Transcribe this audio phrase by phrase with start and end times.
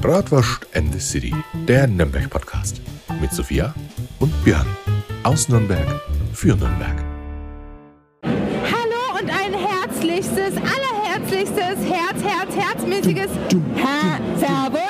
[0.00, 1.34] Bratwurst and the City,
[1.66, 2.80] der Nürnberg-Podcast.
[3.20, 3.74] Mit Sophia
[4.20, 4.66] und Björn.
[5.22, 5.86] Aus Nürnberg
[6.32, 6.96] für Nürnberg.
[8.24, 13.30] Hallo und ein herzlichstes, allerherzlichstes, Herz, Herz, herzmäßiges
[13.82, 14.85] Ha- Servus,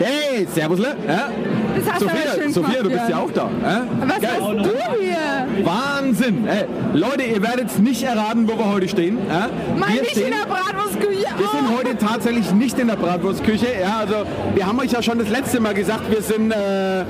[0.00, 0.96] Hey, Servusle.
[1.06, 1.30] Ja?
[1.76, 3.48] Das hast Sophia, schön Sophia gemacht, du bist ja auch da.
[3.62, 3.86] Ja?
[4.06, 4.30] Was Geil.
[4.40, 5.64] hast du hier?
[5.66, 6.44] Wahnsinn.
[6.46, 9.18] Hey, Leute, ihr werdet nicht erraten, wo wir heute stehen.
[9.28, 9.48] Ja?
[9.78, 11.26] Mal wir nicht stehen, in der Bratwurstküche.
[11.36, 11.78] wir sind Oh.
[11.78, 13.66] heute tatsächlich nicht in der Bratwurstküche.
[13.80, 14.24] Ja, also
[14.54, 17.04] wir haben euch ja schon das letzte Mal gesagt, wir sind äh,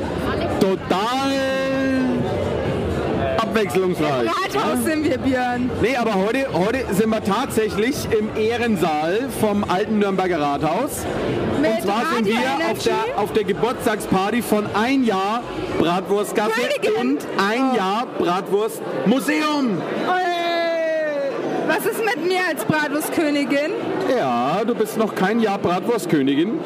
[0.60, 1.30] total
[3.58, 4.28] abwechslungsreich.
[4.28, 5.70] Rathaus sind wir, Björn.
[5.82, 11.04] Nee, aber heute, heute sind wir tatsächlich im Ehrensaal vom alten Nürnberger Rathaus.
[11.60, 15.42] Mit Und zwar sind Radio wir auf der, auf der Geburtstagsparty von ein Jahr
[15.78, 16.52] Bratwurstgasse
[17.00, 17.76] und ein Oh.
[17.76, 19.82] Jahr Bratwurstmuseum.
[21.66, 23.72] Was ist mit mir als Bratwurstkönigin?
[24.16, 26.58] Ja, du bist noch kein Jahr Bratwurstkönigin.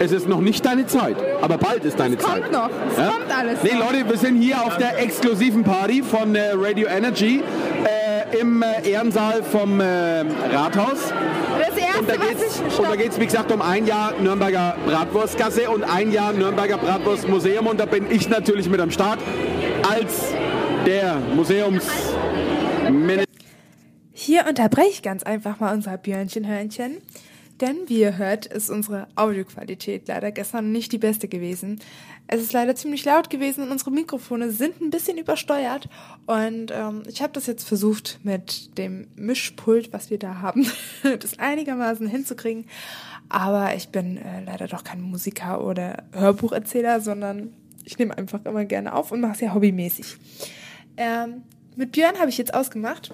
[0.00, 2.42] Es ist noch nicht deine Zeit, aber bald ist deine Es Zeit.
[2.42, 2.70] kommt noch.
[2.92, 3.08] Es Ja?
[3.10, 3.92] kommt alles Nee, noch.
[3.92, 7.42] Leute, wir sind hier auf der exklusiven Party von äh, Radio Energy
[7.84, 10.20] äh, im äh, Ehrensaal vom äh,
[10.52, 11.12] Rathaus.
[11.58, 12.78] Das erste, Und da was geht's, ich...
[12.78, 17.66] und da geht's, wie gesagt, um ein Jahr Nürnberger Bratwurstgasse und ein Jahr Nürnberger Bratwurstmuseum.
[17.66, 19.18] Und da bin ich natürlich mit am Start
[19.92, 20.32] als
[20.86, 23.24] der Museumsmanager.
[24.12, 26.98] Hier unterbreche ich ganz einfach mal unser Björnchenhörnchen,
[27.60, 31.80] denn wie ihr hört, ist unsere Audioqualität leider gestern nicht die beste gewesen.
[32.26, 35.88] Es ist leider ziemlich laut gewesen und unsere Mikrofone sind ein bisschen übersteuert
[36.26, 40.66] und ähm, ich habe das jetzt versucht mit dem Mischpult, was wir da haben,
[41.02, 42.66] das einigermaßen hinzukriegen.
[43.28, 47.52] Aber ich bin äh, leider doch kein Musiker oder Hörbucherzähler, sondern
[47.84, 50.16] ich nehme einfach immer gerne auf und mache es ja hobbymäßig.
[50.96, 51.42] Ähm,
[51.76, 53.10] mit Björn habe ich jetzt ausgemacht,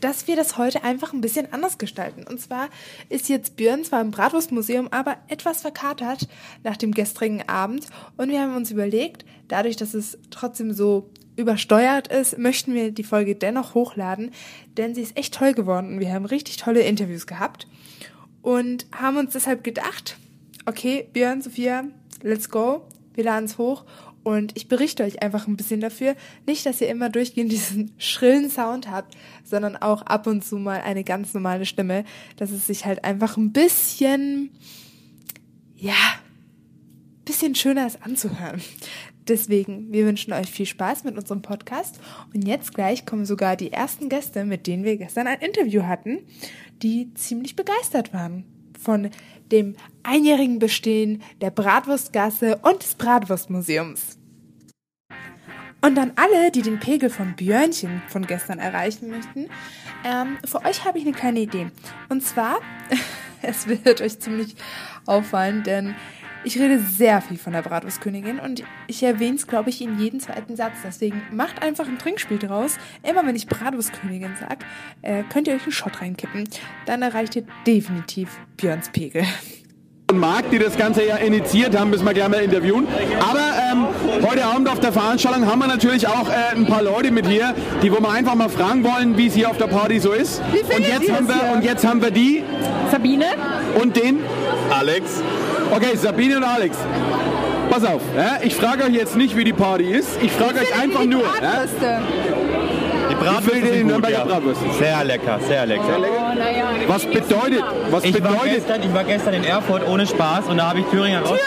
[0.00, 2.24] dass wir das heute einfach ein bisschen anders gestalten.
[2.28, 2.68] Und zwar
[3.08, 6.28] ist jetzt Björn zwar im Bratwurstmuseum, aber etwas verkatert
[6.64, 7.86] nach dem gestrigen Abend.
[8.16, 13.04] Und wir haben uns überlegt, dadurch, dass es trotzdem so übersteuert ist, möchten wir die
[13.04, 14.32] Folge dennoch hochladen,
[14.76, 17.68] denn sie ist echt toll geworden und wir haben richtig tolle Interviews gehabt
[18.42, 20.16] und haben uns deshalb gedacht,
[20.66, 21.84] okay, Björn, Sophia,
[22.22, 22.82] let's go,
[23.14, 23.84] wir laden es hoch
[24.22, 26.14] und ich berichte euch einfach ein bisschen dafür.
[26.46, 30.80] Nicht, dass ihr immer durchgehend diesen schrillen Sound habt, sondern auch ab und zu mal
[30.80, 32.04] eine ganz normale Stimme,
[32.36, 34.50] dass es sich halt einfach ein bisschen,
[35.76, 35.94] ja,
[37.24, 38.60] bisschen schöner ist anzuhören.
[39.28, 42.00] Deswegen, wir wünschen euch viel Spaß mit unserem Podcast.
[42.34, 46.20] Und jetzt gleich kommen sogar die ersten Gäste, mit denen wir gestern ein Interview hatten,
[46.82, 48.44] die ziemlich begeistert waren
[48.78, 49.10] von
[49.50, 54.18] dem einjährigen Bestehen der Bratwurstgasse und des Bratwurstmuseums.
[55.80, 59.48] Und an alle, die den Pegel von Björnchen von gestern erreichen möchten,
[60.04, 61.70] ähm, für euch habe ich eine kleine Idee.
[62.08, 62.58] Und zwar,
[63.42, 64.56] es wird euch ziemlich
[65.06, 65.94] auffallen, denn
[66.44, 70.20] ich rede sehr viel von der Bratwurstkönigin und ich erwähne es, glaube ich, in jedem
[70.20, 70.74] zweiten Satz.
[70.84, 72.76] Deswegen macht einfach ein Trinkspiel draus.
[73.02, 74.64] Immer wenn ich Bratwurstkönigin sage,
[75.02, 76.48] äh, könnt ihr euch einen Shot reinkippen.
[76.86, 79.24] Dann erreicht ihr definitiv Björns Pegel.
[80.10, 82.86] und Marc, die das Ganze ja initiiert haben, müssen wir gleich mal interviewen.
[83.20, 83.86] Aber ähm,
[84.26, 87.54] heute Abend auf der Veranstaltung haben wir natürlich auch äh, ein paar Leute mit hier,
[87.82, 90.40] die wo wir einfach mal fragen wollen, wie es hier auf der Party so ist.
[90.52, 91.52] Wie und jetzt haben wir hier?
[91.52, 92.42] und jetzt haben wir die
[92.90, 93.26] Sabine?
[93.80, 94.20] und den.
[94.70, 95.22] Alex,
[95.70, 96.76] Okay, Sabine und Alex.
[97.70, 100.22] Pass auf, ja, ich frage euch jetzt nicht, wie die Party ist.
[100.22, 101.22] Ich frage euch einfach nur.
[101.22, 101.64] Ja,
[103.10, 104.24] die Bratwürste die sind Nürnberger ja.
[104.24, 104.64] Bratwürste?
[104.78, 105.98] Sehr lecker, sehr lecker.
[106.86, 110.58] was bedeutet, was Ich war, bedeutet, gestern, ich war gestern in Erfurt ohne Spaß und
[110.58, 111.22] da habe ich Thüringer.
[111.24, 111.38] Thüringer,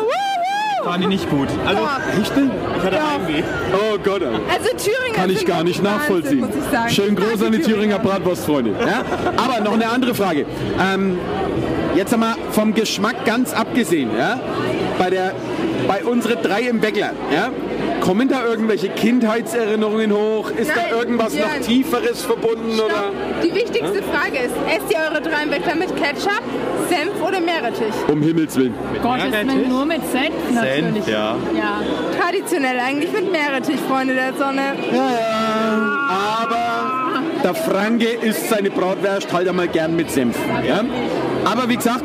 [0.00, 0.28] wuhu!
[0.84, 1.48] Fand die nicht gut.
[1.66, 1.82] Also.
[2.20, 2.50] Echte?
[2.78, 3.12] ich hatte Ja.
[3.12, 3.42] Heimweh.
[3.74, 4.28] Oh Gott, ey.
[4.28, 6.42] Also Thüringer kann ich gar nicht nachvollziehen.
[6.42, 6.90] Wahnsinn, muss ich sagen.
[6.90, 8.70] Schön Ich mag groß an die die Thüringer Bratwurstfreunde.
[8.80, 9.02] Ja?
[9.36, 10.46] Aber noch eine andere Frage.
[10.80, 11.18] Ähm,
[11.98, 14.10] jetzt einmal vom Geschmack ganz abgesehen.
[14.16, 14.40] Ja?
[14.98, 15.32] Bei, der,
[15.86, 17.10] bei unsere drei im Bäckler.
[17.34, 17.50] Ja?
[18.00, 20.50] Kommen da irgendwelche Kindheitserinnerungen hoch?
[20.50, 21.62] Ist Nein, da irgendwas noch Björn.
[21.62, 22.74] Tieferes verbunden?
[22.74, 22.88] Oder?
[22.88, 23.42] Stopp.
[23.42, 26.42] Die wichtigste Frage ist, esst ihr eure Dreinbäckler mit Ketchup,
[26.88, 27.94] Senf oder Meerrettich?
[28.10, 28.74] Um Himmels Willen.
[29.02, 31.04] Gottes Willen, nur mit Senf natürlich.
[31.04, 31.36] Senf, ja.
[31.56, 31.82] Ja.
[32.18, 34.62] Traditionell eigentlich mit Meerrettich, Freunde der Sonne.
[34.92, 36.42] Ja, ja.
[36.42, 40.36] Aber der Franke isst seine Bratwurst halt einmal gern mit Senf.
[40.66, 40.84] Ja?
[41.50, 42.04] Aber wie gesagt,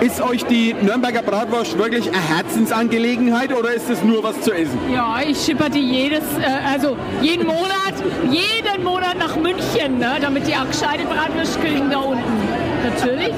[0.00, 4.78] ist euch die Nürnberger Bratwurst wirklich eine Herzensangelegenheit oder ist es nur was zu essen?
[4.92, 7.94] Ja, ich schipper die jedes, äh, also jeden Monat
[8.30, 12.22] jeden Monat nach München, ne, damit die auch gescheite Bratwurst kriegen da unten.
[12.84, 13.32] Natürlich.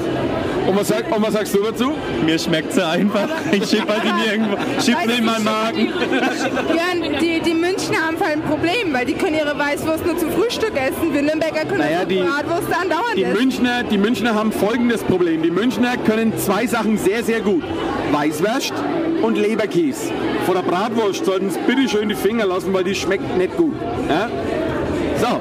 [0.67, 1.93] Und was, sag, und was sagst du dazu?
[2.23, 3.27] Mir schmeckt sie einfach.
[3.51, 4.57] Ich schieb halt in irgendwo.
[4.81, 5.87] Schieb sie in meinen Magen.
[6.67, 10.31] Björn, die, die Münchner haben voll ein Problem, weil die können ihre Weißwurst nur zum
[10.31, 11.11] Frühstück essen.
[11.13, 13.37] Wir Nürnberger können Naja, die- Bratwurst andauernd Die essen.
[13.39, 15.41] Münchner, die Münchner haben folgendes Problem.
[15.41, 17.63] Die Münchner können zwei Sachen sehr, sehr gut.
[18.11, 18.73] Weißwurst
[19.23, 20.11] und Leberkäse.
[20.45, 23.73] Vor der Bratwurst sollten sie bitte schön die Finger lassen, weil die schmeckt nicht gut.
[24.07, 24.29] Ja?
[25.19, 25.39] So.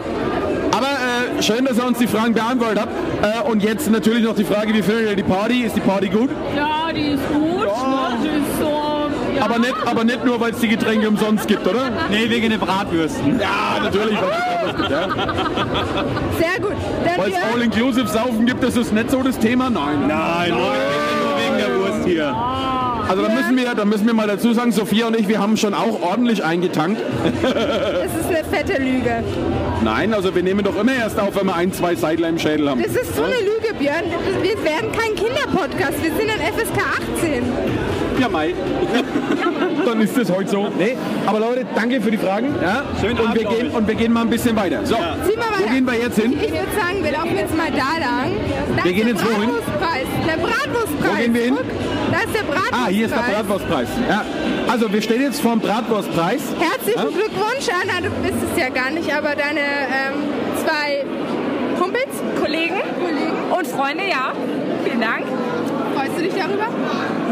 [1.40, 2.93] Schön, dass ihr uns die Fragen beantwortet habt.
[3.23, 5.62] Äh, und jetzt natürlich noch die Frage, wie findet ihr die Party?
[5.62, 6.31] Ist die Party gut?
[6.56, 7.64] Ja, die ist gut.
[7.64, 8.19] Ne?
[8.23, 8.99] Die ist so.
[9.37, 9.44] Ja.
[9.44, 11.90] Aber nicht, aber nicht nur, weil es die Getränke umsonst gibt, oder?
[12.11, 13.38] Nee, wegen den Bratwürsten.
[13.38, 14.19] Ja, natürlich.
[14.20, 15.08] Weil es gibt, ja.
[16.38, 16.76] Sehr gut.
[17.17, 19.70] Weil es All-Inclusive-Saufen gibt, das ist nicht so das Thema?
[19.70, 20.08] Nein.
[20.08, 22.34] Nein, nur, nur wegen der Wurst hier.
[23.08, 25.56] Also da müssen, wir, da müssen wir mal dazu sagen, Sophia und ich, wir haben
[25.56, 27.00] schon auch ordentlich eingetankt.
[27.43, 29.25] das ist eine fette Lüge.
[29.82, 32.69] Nein, also wir nehmen doch immer erst auf, wenn wir ein, zwei Seidler im Schädel
[32.69, 32.82] haben.
[32.82, 34.05] Das ist so eine Lüge, Björn.
[34.43, 36.02] Wir werden kein Kinderpodcast.
[36.02, 36.78] Wir sind ein FSK
[37.19, 37.43] 18.
[38.20, 38.55] Ja, Mai.
[39.88, 40.69] Dann ist das heute so.
[40.79, 42.55] Nee, aber Leute, danke für die Fragen.
[42.61, 42.85] Ja?
[43.00, 44.85] Schönen und, Abend wir gehen, und wir gehen mal ein bisschen weiter.
[44.85, 46.35] So, mal wo gehen wir jetzt hin?
[46.35, 48.32] Ich würde sagen, wir laufen jetzt mal da lang.
[48.76, 49.50] Da Wir gehen jetzt wohin?
[50.26, 51.11] Der Bratwurstpreis.
[51.11, 51.55] Wo gehen wir hin?
[51.56, 52.87] Guck, da ist der Bratwurstpreis.
[52.87, 53.88] Ah, hier ist der Bratwurstpreis.
[54.08, 54.25] Ja.
[54.69, 56.43] Also wir stehen jetzt vor dem Bratwurstpreis.
[56.58, 57.05] Herzlichen Ja?
[57.05, 58.06] Glückwunsch, Anna.
[58.06, 60.14] Du bist es ja gar nicht, aber deine ähm,
[60.64, 61.05] zwei
[61.81, 64.32] Kumpels, Kollegen Kollegen, und Freunde, ja.
[64.84, 65.25] Vielen Dank.
[66.19, 66.69] Freust du dich darüber?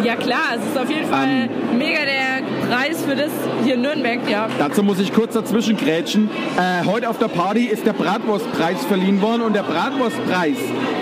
[0.05, 3.31] Ja klar, es ist auf jeden Fall mega der Preis für das
[3.65, 4.49] hier in Nürnberg, ja.
[4.59, 6.31] Dazu muss ich kurz dazwischen grätschen.
[6.57, 10.59] Äh, heute auf der Party ist der Bratwurstpreis verliehen worden und der Bratwurstpreis,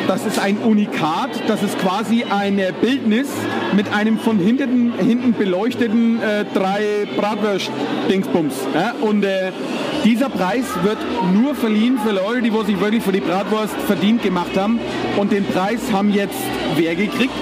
[0.07, 3.29] das ist ein Unikat, das ist quasi eine Bildnis
[3.75, 8.55] mit einem von hinten, hinten beleuchteten äh, drei Bratwurst-Dingsbums.
[8.75, 8.95] Ja?
[9.01, 9.53] Und äh,
[10.05, 10.99] dieser Preis wird
[11.33, 14.79] nur verliehen für Leute, die wo sich wirklich für die Bratwurst verdient gemacht haben.
[15.17, 16.35] Und den Preis haben jetzt
[16.77, 17.33] wer gekriegt?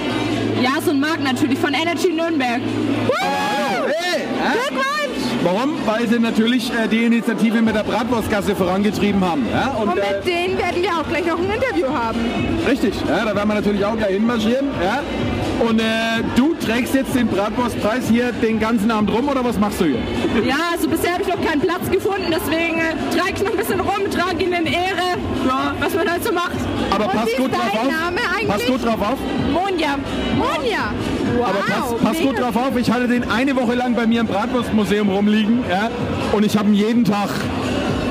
[0.61, 2.61] Jas und Marc natürlich von Energy Nürnberg.
[2.61, 4.51] Hey, hä?
[4.51, 5.43] Glückwunsch!
[5.43, 5.73] Warum?
[5.85, 9.45] Weil sie natürlich äh, die Initiative mit der Bratwurstgasse vorangetrieben haben.
[9.51, 9.75] Ja?
[9.79, 12.19] Und, Und äh, mit denen werden wir auch gleich noch ein Interview haben.
[12.67, 14.67] richtig, ja, da werden wir natürlich auch gleich hinmarschieren.
[14.81, 15.01] Ja?
[15.59, 15.83] Und äh,
[16.35, 19.97] du trägst jetzt den Bratwurstpreis hier den ganzen Abend rum oder was machst du hier?
[20.45, 23.57] Ja, also bisher habe ich noch keinen Platz gefunden, deswegen äh, trage ich noch ein
[23.57, 25.17] bisschen rum, trage ihn in Ehre,
[25.47, 26.57] ja, was man halt so macht.
[26.91, 27.91] Aber Und pass wie ist gut drauf auf.
[27.91, 28.47] Name eigentlich?
[28.47, 29.17] Pass gut drauf auf.
[29.53, 29.95] Monja.
[30.37, 30.93] Monja.
[31.37, 32.77] Wow, Aber pass, pass gut drauf auf.
[32.77, 35.63] Ich hatte den eine Woche lang bei mir im Bratwurstmuseum rumliegen.
[35.69, 35.89] Ja?
[36.31, 37.29] Und ich habe ihn jeden Tag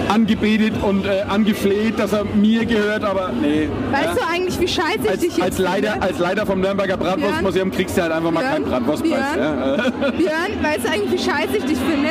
[0.09, 3.69] angebetet und äh, angefleht, dass er mir gehört, aber nee.
[3.91, 4.15] Weißt ja?
[4.15, 6.07] du eigentlich, wie scheiße ich dich als, jetzt als, Leiter, finde?
[6.07, 9.35] als Leiter vom Nürnberger Bratwurstmuseum kriegst du halt einfach mal keinen Björn, Bratwurstpreis.
[9.35, 9.59] Björn.
[9.59, 9.75] Ja?
[9.75, 12.11] Äh, Björn, weißt du eigentlich, wie scheiße ich dich finde?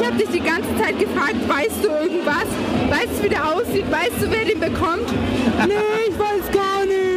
[0.00, 2.46] Ich habe dich die ganze Zeit gefragt, weißt du irgendwas?
[2.90, 3.84] Weißt du, wie der aussieht?
[3.90, 5.08] Weißt du, wer den bekommt?
[5.66, 5.74] nee,
[6.08, 7.12] ich weiß gar nichts.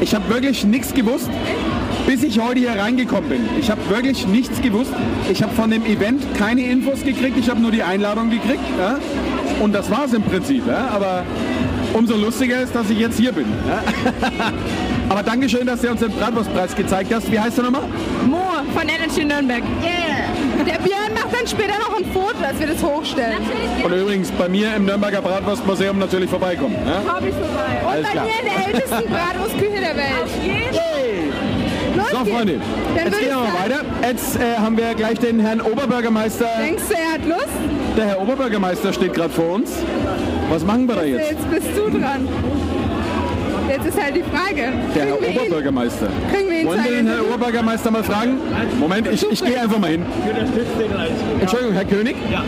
[0.00, 1.30] Ich habe wirklich nichts gewusst,
[2.06, 3.48] bis ich heute hier reingekommen bin.
[3.58, 4.92] Ich habe wirklich nichts gewusst.
[5.30, 7.38] Ich habe von dem Event keine Infos gekriegt.
[7.38, 8.60] Ich habe nur die Einladung gekriegt.
[8.78, 8.98] Ja?
[9.60, 10.66] Und das war es im Prinzip.
[10.66, 10.88] Ja?
[10.94, 11.24] Aber
[11.92, 13.46] umso lustiger ist, dass ich jetzt hier bin.
[13.68, 13.82] Ja?
[15.08, 17.30] Aber Dankeschön, dass du uns den Bratwurstpreis gezeigt hast.
[17.30, 17.82] Wie heißt der nochmal?
[18.26, 18.38] Mo
[18.74, 19.62] von Energy Nürnberg.
[19.82, 20.64] Yeah.
[20.64, 23.38] Der Björn macht dann später noch ein Foto, dass wir das hochstellen.
[23.84, 26.76] Und übrigens bei mir im Nürnberger Bratwurstmuseum natürlich vorbeikommen.
[26.86, 27.12] Ja?
[27.14, 27.80] Habe ich vorbei.
[27.82, 28.24] Und Alles bei klar.
[28.24, 30.84] mir in der ältesten Bratwurstküche der Welt.
[31.96, 32.24] Los So.
[32.24, 32.60] Freunde,
[32.96, 33.84] jetzt gehen wir mal weiter.
[34.02, 36.46] Jetzt äh, haben wir gleich den Herrn Oberbürgermeister.
[36.60, 37.48] Denkst du, er hat Lust?
[37.96, 39.70] Der Herr Oberbürgermeister steht gerade vor uns.
[40.50, 41.30] Was machen wir da jetzt?
[41.30, 42.28] Jetzt bist du dran.
[43.68, 44.72] Jetzt ist halt die Frage.
[44.94, 46.08] Der Herr Oberbürgermeister.
[46.32, 47.20] Kriegen wir ihn Wollen wir den Herrn?
[47.20, 48.38] Oberbürgermeister mal fragen?
[48.80, 50.02] Moment, ich, ich gehe einfach mal hin.
[51.40, 52.16] Entschuldigung, Herr König?
[52.32, 52.42] Ja.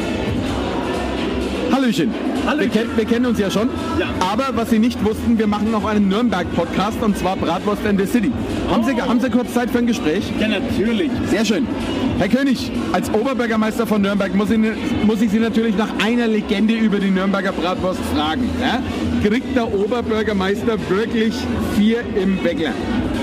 [1.72, 2.12] Hallöchen.
[2.46, 2.72] Hallöchen.
[2.72, 3.68] Wir, kennen, wir kennen uns ja schon.
[3.98, 4.06] Ja.
[4.20, 8.06] Aber was Sie nicht wussten, wir machen noch einen Nürnberg-Podcast und zwar Bratwurst in the
[8.06, 8.32] City.
[8.70, 10.24] Haben, Sie, haben Sie kurz Zeit für ein Gespräch?
[10.40, 11.10] Ja, natürlich.
[11.30, 11.66] Sehr schön.
[12.18, 14.58] Herr König, als Oberbürgermeister von Nürnberg muss ich,
[15.04, 18.48] muss ich Sie natürlich nach einer Legende über die Nürnberger Bratwurst fragen.
[18.58, 18.82] Ja?
[19.22, 21.34] Kriegt der Oberbürgermeister wirklich
[21.76, 22.72] vier im Weckler?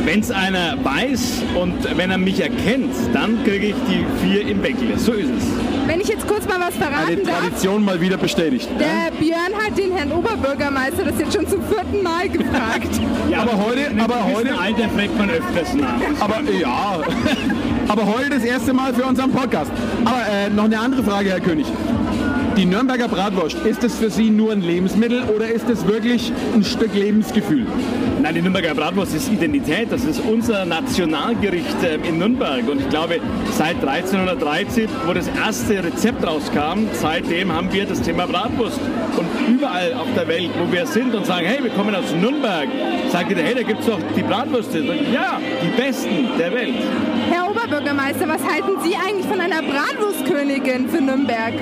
[0.05, 4.61] Wenn es einer weiß und wenn er mich erkennt, dann kriege ich die vier im
[4.61, 4.99] Weckle.
[4.99, 5.62] So ist es.
[5.93, 7.37] Wenn ich jetzt kurz mal was Eine verraten darf.
[7.41, 8.67] Tradition mal wieder bestätigt.
[8.79, 9.09] Ja?
[9.11, 12.89] Der Björn hat den Herrn Oberbürgermeister das jetzt schon zum vierten Mal gefragt.
[13.37, 15.99] Aber heute- aber heute- Alter fragt man öfters nach.
[16.19, 16.99] Aber ja,
[17.87, 19.69] aber heute das erste Mal für unseren Podcast.
[20.03, 21.67] Aber äh, noch eine andere Frage, Herr König.
[22.55, 26.63] Die Nürnberger Bratwurst, ist es für Sie nur ein Lebensmittel oder ist es wirklich ein
[26.63, 27.65] Stück Lebensgefühl?
[28.21, 29.91] Nein, die Nürnberger Bratwurst ist Identität.
[29.91, 32.69] Das ist unser Nationalgericht ähm, in Nürnberg.
[32.69, 33.19] Und ich glaube,
[33.57, 38.79] seit 1313, wo das erste Rezept rauskam, seitdem haben wir das Thema Bratwurst.
[39.17, 42.67] Und überall auf der Welt, wo wir sind und sagen, hey, wir kommen aus Nürnberg,
[43.11, 44.79] sagt jeder, hey, da gibt es doch die Bratwürste.
[45.11, 46.75] Ja, die besten der Welt.
[47.31, 51.53] Herr Oberbürgermeister, was halten Sie eigentlich von einer Bratwurstkönigin für Nürnberg?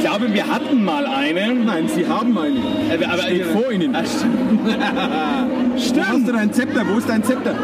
[0.00, 1.52] Ich glaube, wir hatten mal eine.
[1.52, 2.56] Nein, Sie haben eine.
[2.56, 3.94] Äh, aber Steht vor Ihnen.
[3.94, 4.02] Ah,
[5.76, 6.08] stimmt.
[6.08, 6.86] Hast du dein Zepter?
[6.88, 7.54] Wo ist dein Zepter?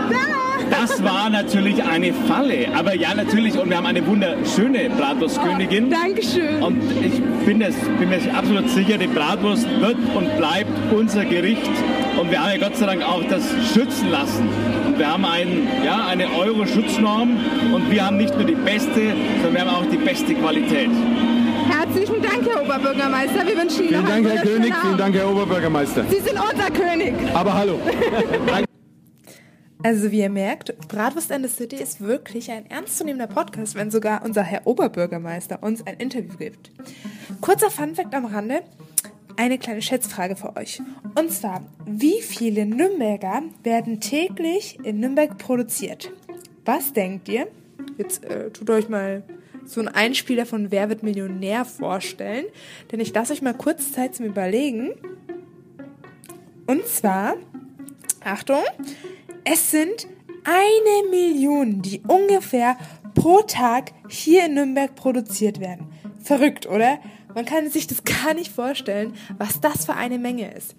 [0.70, 2.66] Das war natürlich eine Falle.
[2.74, 3.58] Aber ja, natürlich.
[3.58, 5.88] Und wir haben eine wunderschöne Bratwurstkönigin.
[5.88, 6.62] Dankeschön.
[6.62, 11.70] Und ich bin, das, bin mir absolut sicher, die Bratwurst wird und bleibt unser Gericht.
[12.20, 14.46] Und wir haben ja Gott sei Dank auch das schützen lassen.
[14.86, 17.30] Und wir haben ein, ja, eine Euro-Schutznorm
[17.72, 20.90] und wir haben nicht nur die beste, sondern wir haben auch die beste Qualität.
[21.86, 23.46] Herzlichen Dank, Herr Oberbürgermeister.
[23.46, 24.74] Wir wünschen Ihnen Vielen noch Dank, Herr König.
[24.74, 25.00] Vielen Abend.
[25.00, 26.04] Dank, Herr Oberbürgermeister.
[26.10, 27.14] Sie sind unser König.
[27.32, 27.78] Aber hallo.
[29.82, 34.24] Also wie ihr merkt, Bratwurst and the City ist wirklich ein ernstzunehmender Podcast, wenn sogar
[34.24, 36.72] unser Herr Oberbürgermeister uns ein Interview gibt.
[37.40, 38.62] Kurzer Funfact am Rande,
[39.36, 40.82] eine kleine Schätzfrage für euch.
[41.14, 46.10] Und zwar, wie viele Nürnberger werden täglich in Nürnberg produziert?
[46.64, 47.46] Was denkt ihr?
[47.96, 49.22] Jetzt äh, tut euch mal
[49.66, 52.46] so einen Einspieler von Wer wird Millionär vorstellen,
[52.90, 54.92] denn ich lasse euch mal kurz Zeit zum Überlegen.
[56.66, 57.34] Und zwar,
[58.24, 58.62] Achtung,
[59.44, 60.06] es sind
[60.44, 62.76] eine Million, die ungefähr
[63.14, 65.86] pro Tag hier in Nürnberg produziert werden.
[66.22, 66.98] Verrückt, oder?
[67.34, 70.76] Man kann sich das gar nicht vorstellen, was das für eine Menge ist.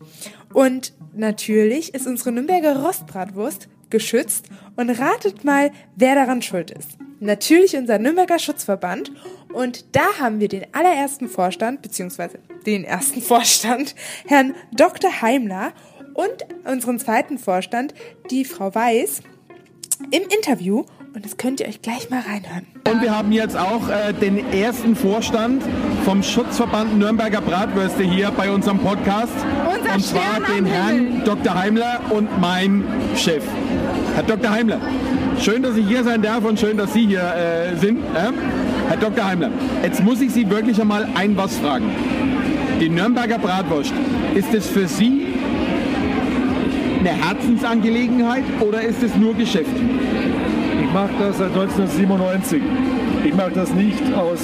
[0.54, 6.98] Und natürlich ist unsere Nürnberger Rostbratwurst geschützt und ratet mal, wer daran schuld ist.
[7.20, 9.12] Natürlich unser Nürnberger Schutzverband
[9.54, 13.96] und da haben wir den allerersten Vorstand, beziehungsweise den ersten Vorstand,
[14.28, 15.22] Herrn Dr.
[15.22, 15.74] Heimler
[16.14, 17.94] und unseren zweiten Vorstand,
[18.30, 19.22] die Frau Weiß,
[20.12, 20.86] im Interview
[21.18, 22.68] und das könnt ihr euch gleich mal reinhören.
[22.88, 25.64] Und wir haben jetzt auch äh, den ersten Vorstand
[26.06, 29.34] vom Schutzverband Nürnberger Bratwürste hier bei unserem Podcast.
[29.66, 31.24] Unser und zwar den Herrn.
[31.26, 31.56] Dr.
[31.56, 32.84] Heimler und mein
[33.16, 33.44] Chef.
[34.14, 34.52] Herr Dr.
[34.52, 34.80] Heimler,
[35.40, 38.00] schön, dass ich hier sein darf und schön, dass Sie hier äh, sind.
[38.00, 38.32] Äh?
[38.90, 39.26] Herr Dr.
[39.26, 39.50] Heimler,
[39.84, 41.90] jetzt muss ich Sie wirklich einmal ein was fragen.
[42.80, 43.94] Die Nürnberger Bratwurst,
[44.36, 45.28] ist es für Sie
[47.00, 49.76] eine Herzensangelegenheit oder ist es nur Geschäft?
[50.82, 52.62] Ich mache das seit 1997.
[53.26, 54.40] Ich mache das nicht aus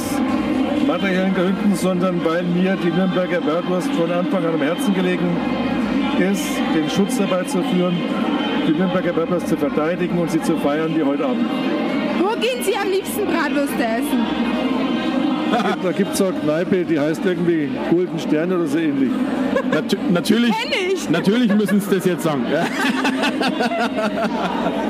[0.88, 5.28] materiellen Gründen, sondern weil mir die Nürnberger Bratwurst von Anfang an am Herzen gelegen
[6.20, 6.46] ist,
[6.76, 7.98] den Schutz dabei zu führen,
[8.68, 11.46] die Nürnberger Bratwurst zu verteidigen und sie zu feiern wie heute Abend.
[12.20, 14.26] Wo gehen Sie am liebsten Bratwürste essen?
[15.84, 19.12] Da gibt es auch eine Kneipe, die heißt irgendwie Golden Stern oder so ähnlich.
[19.72, 20.54] Natu natürlich,
[21.10, 22.44] natürlich müssen Sie das jetzt sagen.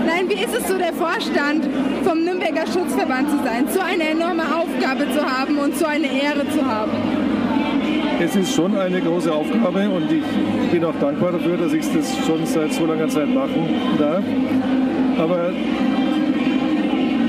[0.05, 1.67] Nein, wie ist es so, der Vorstand
[2.05, 6.47] vom Nürnberger Schutzverband zu sein, so eine enorme Aufgabe zu haben und so eine Ehre
[6.49, 6.91] zu haben?
[8.19, 12.15] Es ist schon eine große Aufgabe und ich bin auch dankbar dafür, dass ich das
[12.25, 13.67] schon seit so langer Zeit machen
[13.97, 14.23] darf.
[15.17, 15.51] Aber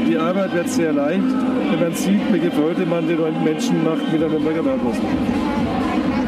[0.09, 1.23] die Arbeit wird sehr leicht,
[1.71, 5.01] wenn man sieht, welche Freude man den Menschen macht mit Nürnberger Bratwurst.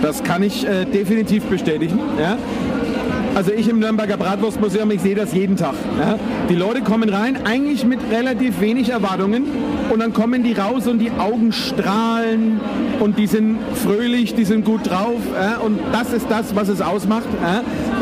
[0.02, 1.98] Das kann ich äh, definitiv bestätigen.
[2.18, 2.36] Ja.
[3.36, 5.74] Also ich im Nürnberger Bratwurstmuseum, ich sehe das jeden Tag.
[6.00, 6.18] Ja.
[6.48, 9.44] Die Leute kommen rein, eigentlich mit relativ wenig Erwartungen
[9.92, 12.58] und dann kommen die raus und die Augen strahlen
[12.98, 15.58] und die sind fröhlich, die sind gut drauf ja.
[15.58, 17.26] und das ist das, was es ausmacht.
[17.42, 17.60] Ja.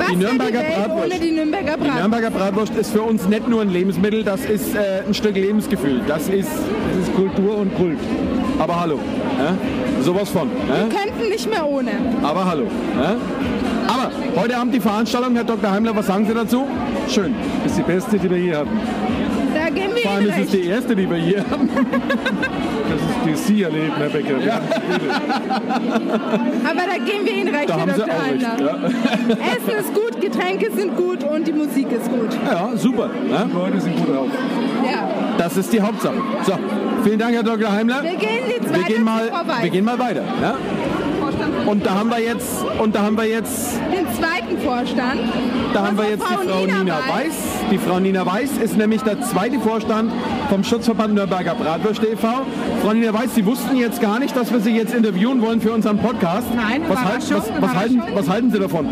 [0.09, 1.07] Die die Nürnberger Welt Bratwurst.
[1.11, 1.99] ohne die Nürnberger Die Bratwurst?
[1.99, 6.01] Nürnberger Bratwurst ist für uns nicht nur ein Lebensmittel, das ist äh, ein Stück Lebensgefühl.
[6.07, 7.99] Das ist, Das ist Kultur und Kult.
[8.61, 9.01] aber hallo.
[10.01, 10.49] Sowas von.
[10.69, 11.91] Wir könnten nicht mehr ohne.
[12.23, 12.69] Aber hallo.
[14.37, 15.71] Heute Abend die Veranstaltung, Herr Dr.
[15.71, 16.67] Heimler, was sagen Sie dazu?
[17.09, 17.35] Schön.
[17.63, 18.81] Das ist die beste, die wir je hatten.
[19.55, 21.69] Da geben wir Vor allem Ihnen ist es die erste, die wir hier haben.
[22.91, 24.39] Das ist die Sie erleben, Herr Becker.
[24.45, 24.61] Ja.
[26.65, 28.15] Aber da geben wir Ihnen recht, Da Herr haben Sie Dr.
[28.15, 28.47] auch recht.
[28.47, 28.91] Heimler.
[29.29, 32.37] Ja, Essen ist gut, Getränke sind gut und die Musik ist gut.
[32.51, 33.11] ja super.
[33.31, 33.45] Ja?
[33.45, 34.29] Die Leute sind gut drauf.
[34.85, 35.09] Ja.
[35.39, 36.15] Das ist die Hauptsache.
[36.45, 36.53] So,
[37.05, 37.71] vielen Dank, Herr Dr.
[37.73, 38.03] Heimler.
[38.03, 39.31] Wir gehen jetzt Wir gehen mal,
[39.63, 40.23] wir gehen mal weiter.
[40.43, 40.55] Ja?
[41.67, 45.21] Und da haben wir jetzt, und da haben wir jetzt Den zweiten Vorstand.
[45.73, 47.35] Da haben wir jetzt die Frau Nina Weiß.
[47.71, 50.13] Die Frau Nina Weiß ist nämlich der zweite Vorstand
[50.51, 52.29] vom Schutzverband Nürnberger Bratwürste e.V.
[52.83, 55.73] Frau Nina Weiß, Sie wussten jetzt gar nicht, dass wir Sie jetzt interviewen wollen für
[55.73, 56.47] unseren Podcast.
[56.55, 58.87] Nein, was, halten, Überraschung, was, was, halten, was halten Sie davon?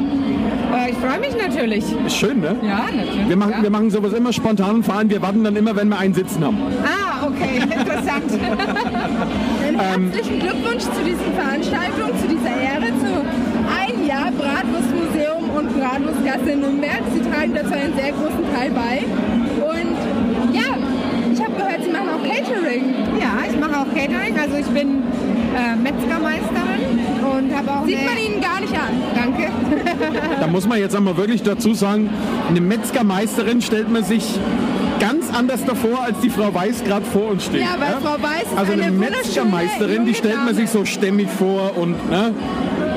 [0.74, 1.84] Äh, ich freue mich natürlich.
[2.06, 2.56] Ist schön, ne?
[2.62, 3.28] Ja, natürlich.
[3.28, 3.62] Wir machen, ja.
[3.62, 6.14] wir machen sowas immer spontan und vor allem wir warten dann immer, wenn wir einen
[6.14, 6.58] sitzen haben.
[6.84, 8.40] Ah, okay, interessant.
[9.82, 13.10] Einen herzlichen Glückwunsch zu diesen Veranstaltungen, zu dieser Ehre, zu
[13.66, 17.02] ein Jahr Bratwurstmuseum und Bratwurstgasse in Nürnberg.
[17.12, 19.02] Sie tragen dazu einen sehr großen Teil bei.
[19.58, 20.78] Und ja,
[21.32, 22.94] ich habe gehört, Sie machen auch Catering.
[23.20, 24.38] Ja, ich mache auch Catering.
[24.38, 25.02] Also ich bin
[25.56, 27.00] äh, Metzgermeisterin
[27.36, 29.02] und habe auch Sieht man Ihnen gar nicht an.
[29.16, 29.50] Danke.
[30.40, 32.08] Da muss man jetzt einmal wirklich dazu sagen,
[32.48, 34.38] eine Metzgermeisterin stellt man sich
[35.02, 37.60] ganz anders davor, als die Frau Weiß gerade vor uns steht.
[37.60, 41.28] Ja, weil Frau Weiß ist Also eine, eine Metzgermeisterin, die stellt man sich so stämmig
[41.28, 42.32] vor und, ne?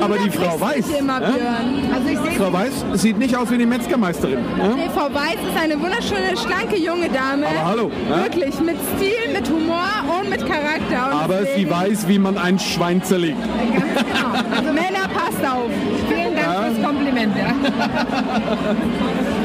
[0.00, 1.30] Aber die Frau Weiß, immer, ja?
[1.30, 1.90] Björn.
[1.92, 2.08] Also
[2.38, 4.38] Frau Weiß sieht nicht aus wie eine Metzgermeisterin.
[4.56, 4.68] Ja?
[4.76, 7.44] Nee, Frau Weiß ist eine wunderschöne, schlanke junge Dame.
[7.46, 8.22] Aber hallo, ne?
[8.22, 9.88] Wirklich, mit Stil, mit Humor
[10.20, 11.10] und mit Charakter.
[11.12, 13.42] Und Aber sie weiß, wie man ein Schwein zerlegt.
[13.42, 14.32] ganz genau.
[14.56, 15.70] Also Männer, passt auf.
[16.08, 17.34] Vielen Dank fürs Kompliment.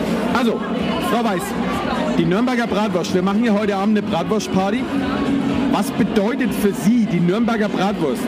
[0.41, 0.59] Also,
[1.11, 1.43] Frau Weiß,
[2.17, 3.13] die Nürnberger Bratwurst.
[3.13, 4.83] Wir machen hier heute Abend eine Bratwurstparty.
[5.71, 8.23] Was bedeutet für Sie die Nürnberger Bratwurst?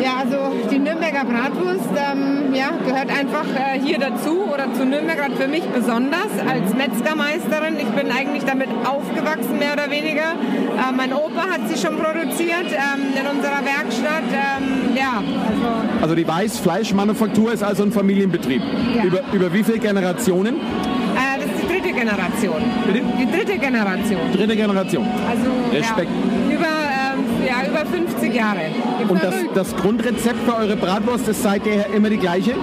[0.00, 0.36] Ja, also
[0.70, 5.48] die Nürnberger Bratwurst ähm, ja, gehört einfach äh, hier dazu oder zu Nürnberg gerade für
[5.48, 7.74] mich besonders als Metzgermeisterin.
[7.80, 10.34] Ich bin eigentlich damit aufgewachsen, mehr oder weniger.
[10.34, 14.24] Äh, mein Opa hat sie schon produziert ähm, in unserer Werkstatt.
[14.32, 18.62] Ähm, ja, also Also die Weiß Fleischmanufaktur ist also ein Familienbetrieb.
[18.96, 19.04] Ja.
[19.04, 20.56] Über, über wie viele Generationen?
[20.56, 22.62] äh, das ist die dritte Generation.
[22.86, 23.02] Bitte?
[23.20, 24.20] Die dritte Generation.
[24.32, 25.06] Dritte Generation.
[25.28, 26.10] Also Respekt.
[26.48, 28.60] Ja, über, ähm, ja, über 50 Jahre.
[29.08, 32.54] Und das, das Grundrezept für eure Bratwurst ist seither immer die gleiche?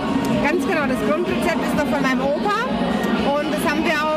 [0.44, 2.68] Ganz genau, das Grundrezept ist noch von meinem Opa
[3.40, 4.13] und das haben wir auch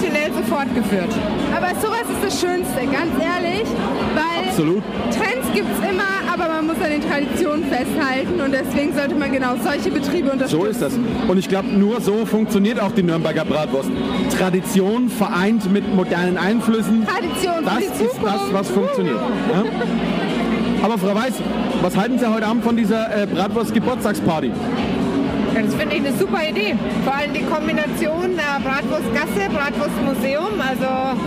[0.00, 1.08] traditionell so fortgeführt.
[1.54, 3.66] Aber sowas ist das Schönste, ganz ehrlich.
[4.14, 4.82] Weil Absolut.
[5.10, 6.02] Trends gibt es immer,
[6.32, 8.40] aber man muss an den Traditionen festhalten.
[8.40, 10.60] Und deswegen sollte man genau solche Betriebe unterstützen.
[10.60, 10.92] So ist das.
[11.28, 13.90] Und ich glaube, nur so funktioniert auch die Nürnberger Bratwurst.
[14.38, 17.06] Tradition vereint mit modernen Einflüssen.
[17.06, 19.20] Tradition Das ist das, was funktioniert.
[19.52, 19.64] Ja?
[20.82, 21.34] Aber Frau Weiß,
[21.82, 24.50] was halten Sie heute Abend von dieser äh, Bratwurst-Geburtstagsparty?
[25.54, 26.74] Ja, das finde ich eine super Idee.
[27.04, 31.18] Vor allem die Kombination äh, Bratwurstgasse, Bratwurstmuseum, also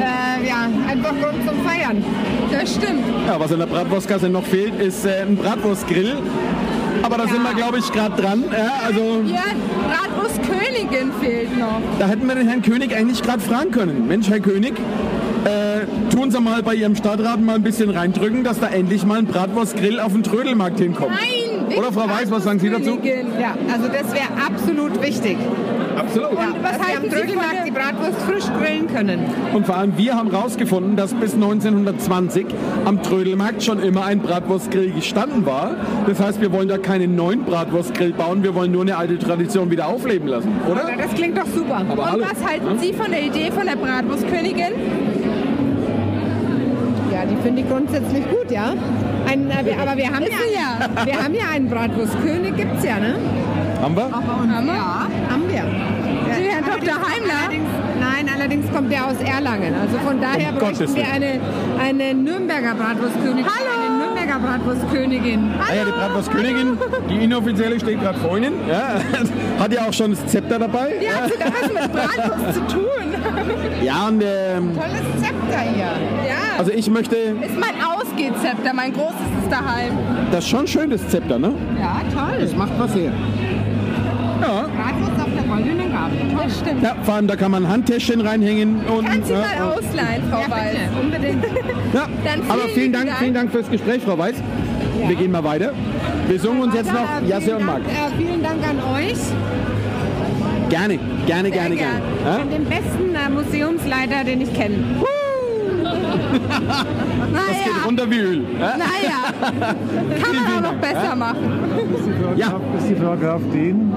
[0.00, 2.02] äh, ja, einfach Grund zum Feiern.
[2.50, 3.04] Das stimmt.
[3.26, 6.16] Ja, was in der Bratwurstkasse noch fehlt, ist äh, ein Bratwurstgrill.
[7.02, 8.44] Aber da sind wir, glaube ich, gerade dran.
[8.52, 9.42] Ja, also Ja,
[9.88, 11.80] Bratwurstkönigin fehlt noch.
[11.98, 14.06] da hätten wir den Herrn König eigentlich gerade fragen können.
[14.06, 14.74] Mensch, Herr König,
[15.44, 19.18] äh, tun Sie mal bei Ihrem Stadtrat mal ein bisschen reindrücken, dass da endlich mal
[19.18, 21.10] ein Bratwurstgrill auf den Trödelmarkt hinkommt.
[21.10, 21.61] Nein!
[21.76, 22.98] Oder Frau Weiß, was sagen Sie dazu?
[23.40, 25.36] Ja, also das wäre absolut wichtig.
[25.96, 26.32] Absolut.
[26.32, 29.20] Ja, was dass wir am Trödelmarkt die Bratwurst frisch grillen können.
[29.52, 32.46] Und vor allem wir haben herausgefunden, dass bis 1920
[32.84, 35.76] am Trödelmarkt schon immer ein Bratwurstgrill gestanden war.
[36.06, 39.70] Das heißt, wir wollen da keinen neuen Bratwurstgrill bauen, wir wollen nur eine alte Tradition
[39.70, 40.88] wieder aufleben lassen, oder?
[40.88, 41.76] Ja, das klingt doch super.
[41.88, 42.24] Aber Und hallo.
[42.30, 44.72] was halten Sie von der Idee von der Bratwurstkönigin?
[47.42, 48.72] Finde ich grundsätzlich gut, ja.
[49.26, 51.06] Ein, äh, aber wir haben ja, ja.
[51.06, 53.16] wir haben ja einen Bratwurstkönig, gibt's ja, ne?
[53.80, 54.10] Haben wir?
[54.12, 54.74] Haben wir?
[54.74, 55.64] Ja, haben wir.
[56.36, 57.08] Sie, Herr Allerdings- Dr.
[57.08, 57.32] Heimler?
[57.42, 57.68] Allerdings,
[58.00, 59.74] nein, allerdings kommt der aus Erlangen.
[59.80, 61.40] Also von daher Um bräuchten wir eine,
[61.80, 63.44] eine Nürnberger Bratwurstkönigin.
[63.46, 63.71] Hallo!
[64.32, 65.50] Nürnberger Bratwurstkönigin.
[65.60, 66.78] Ah ja, die Bratwurstkönigin,
[67.10, 68.54] die inoffizielle steht gerade vor Ihnen.
[68.68, 69.00] Ja,
[69.58, 70.94] hat ja auch schon das Zepter dabei.
[71.00, 72.82] Die hat sogar was mit Bratwurst zu tun.
[73.82, 75.84] Ja, und ähm, Tolles Zepter hier.
[75.84, 76.56] Ja.
[76.56, 79.98] also ich möchte, ist mein Ausgehzepter, mein großes ist daheim.
[80.30, 81.52] das ist schon schön, das Zepter, ne?
[81.80, 82.48] Ja, toll.
[82.56, 83.10] macht was her.
[84.40, 85.21] Ja, Bratwurst
[86.42, 86.82] Das stimmt.
[86.82, 88.84] ja, vor allem da kann man Handtäschchen reinhängen.
[88.86, 90.70] Und, Kannst du ja, mal ausleihen, Frau Ja, Weiß.
[90.72, 91.44] bitte, unbedingt.
[91.94, 93.18] Ja, Dann aber vielen vielen Dank, Dank.
[93.18, 94.34] vielen Dank fürs Gespräch, Frau Weiß.
[95.06, 95.72] Wir gehen mal weiter.
[96.28, 97.82] Wir singen uns jetzt noch Jasse vielen und Marc.
[97.84, 99.18] Dank, äh, vielen Dank an euch,
[100.70, 101.76] Gerne, gerne, Sehr gerne, gerne.
[101.76, 102.02] gern.
[102.24, 102.36] Ja?
[102.36, 104.76] an den besten äh, Museumsleiter, den ich kenne.
[107.32, 108.44] Das geht Naja, runter wie Öl.
[108.58, 108.76] Ja?
[108.76, 109.62] naja.
[110.22, 111.38] Kann man auch noch besser machen.
[112.36, 112.54] Ja.
[112.74, 113.92] Das ist die Frau Graf Dehn.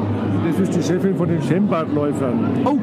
[0.48, 2.40] Das ist die Chefin von den Schembadläufern.
[2.66, 2.78] Oh,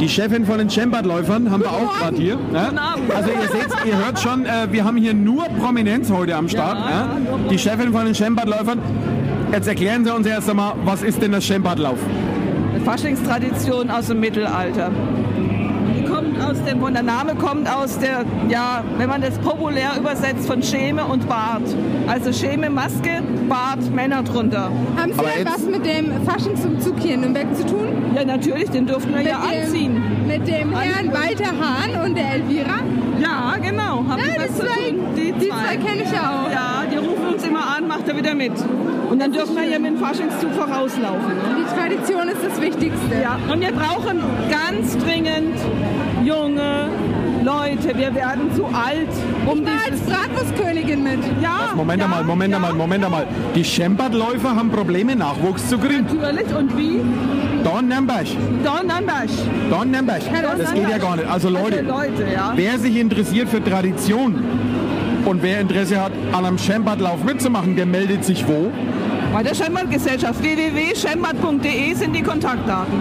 [0.00, 2.38] die Chefin von den Schembadläufern haben wir auch gerade hier.
[2.52, 2.70] Ja?
[3.14, 6.78] Also ihr seht, ihr hört schon, äh, wir haben hier nur Prominenz heute am Start.
[6.90, 7.08] Ja?
[7.50, 8.80] Die Chefin von den Schembadläufern.
[9.52, 11.98] Jetzt erklären Sie uns erst einmal, was ist denn das Schembadlauf?
[12.84, 14.90] Faschingstradition aus dem Mittelalter.
[16.60, 20.62] Die dem, und der Name kommt aus der, ja, wenn man das populär übersetzt, von
[20.62, 21.62] Scheme und Bart.
[22.06, 24.70] Also Scheme, Maske, Bart, Männer drunter.
[24.96, 27.88] Haben Sie denn was mit dem Faschingsumzug hier in Nürnberg zu tun?
[28.14, 30.02] Ja, natürlich, den dürften wir ja dem, anziehen.
[30.26, 32.78] mit dem Herrn Walter Hahn und der Elvira?
[33.20, 35.00] Ja, genau, haben Ja, die die was zu zwei, tun.
[35.16, 36.50] die zwei kenne ich ja auch.
[36.50, 38.52] Ja, die rufen uns immer an, macht er wieder mit.
[39.10, 41.28] Und dann dürfen wir hier mit dem Faschingszug vorauslaufen.
[41.28, 41.56] Ne?
[41.58, 43.14] Die Tradition ist das Wichtigste.
[43.22, 45.56] Ja, und wir brauchen ganz dringend
[46.24, 46.88] junge
[47.42, 47.96] Leute.
[47.96, 49.08] Wir werden zu alt,
[49.46, 50.00] um Ich war als.
[50.00, 51.18] Bratwurstkönigin mit.
[51.42, 53.26] Ja, Moment ja, einmal, Moment ja, einmal, Moment einmal.
[53.54, 56.06] Die Schembadläufer haben Probleme, Nachwuchs zu kriegen.
[56.20, 57.00] Natürlich, und wie?
[57.62, 58.26] Don Nürnberg.
[58.62, 59.28] Don Nürnberg.
[59.70, 60.20] Don Nürnberg.
[60.20, 61.28] Don Das geht ja gar nicht.
[61.28, 62.52] Also Leute, Also Leute, ja.
[62.54, 64.36] wer sich interessiert für Tradition
[65.24, 68.70] und wer Interesse hat, an einem Schempertlauf mitzumachen, der meldet sich wo?
[69.32, 70.40] Bei der Schembert-Gesellschaft.
[70.42, 73.00] www.schembert.de sind die Kontaktdaten.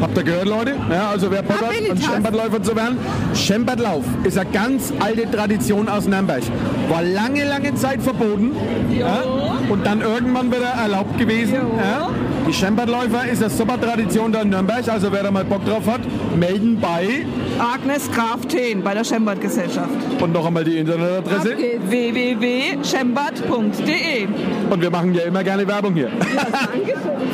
[0.00, 0.74] Habt ihr gehört, Leute?
[0.90, 2.00] Ja, also wer Bock hat, ein.
[2.00, 2.98] Schempertläufer zu werden.
[3.34, 6.42] Schempertlauf ist eine ganz alte Tradition aus Nürnberg.
[6.88, 8.52] War lange, lange Zeit verboten.
[8.96, 9.22] Ja.
[9.68, 11.54] Und dann irgendwann wieder erlaubt gewesen.
[11.54, 12.10] Ja.
[12.46, 14.86] Die Schempertläufer ist eine super Tradition da in Nürnberg.
[14.88, 16.02] Also wer da mal Bock drauf hat,
[16.36, 17.26] melden bei.
[17.58, 19.90] Agnes Graf Thehn bei der Schembert-Gesellschachaft.
[20.20, 21.56] Und noch einmal die Internetadresse.
[21.88, 24.28] Www.schembert.de.
[24.70, 26.10] Und wir machen ja immer gerne Werbung hier.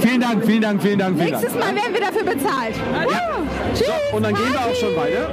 [0.01, 1.43] vielen Dank, vielen Dank, vielen Dank, vielen Dank.
[1.43, 2.75] Nächstes Mal werden wir dafür bezahlt.
[3.05, 3.13] Wow.
[3.75, 3.89] Tschüss.
[4.13, 5.29] Und dann gehen wir auch schon weiter.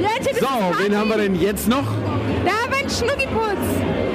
[0.00, 0.84] Ja, tschüss, So, Party.
[0.84, 1.84] wen haben wir denn jetzt noch?
[2.44, 3.66] Da haben wir einen Schnuckiputz.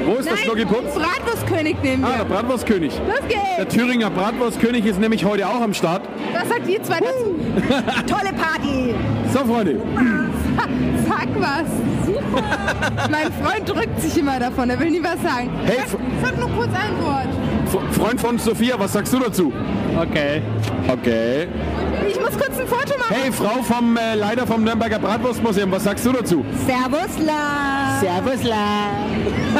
[0.09, 0.95] Wo ist der Nein, Schnuckiputz?
[0.95, 2.17] Bratwurstkönig nehmen Ah, wir.
[2.17, 2.93] der Bratwurstkönig.
[3.07, 3.75] Los Der geht's.
[3.75, 6.01] Thüringer Bratwurstkönig ist nämlich heute auch am Start.
[6.33, 7.35] Was sagt ihr zwei dazu?
[8.07, 8.95] Tolle Party.
[9.31, 9.75] So, Freunde.
[11.07, 11.67] Sag was.
[12.07, 12.43] Super.
[13.11, 15.51] mein Freund drückt sich immer davon, er will nie was sagen.
[15.63, 17.27] Hey, sag, sag nur kurz ein Wort.
[17.67, 19.53] F- Freund von Sophia, was sagst du dazu?
[20.01, 20.41] Okay.
[20.87, 21.47] Okay.
[22.07, 23.09] Ich muss kurz ein Foto machen.
[23.09, 26.45] Hey, Frau vom äh, Leiter vom Nürnberger Bratwurstmuseum, was sagst du dazu?
[26.65, 27.99] Servusla.
[28.01, 28.55] Servusla.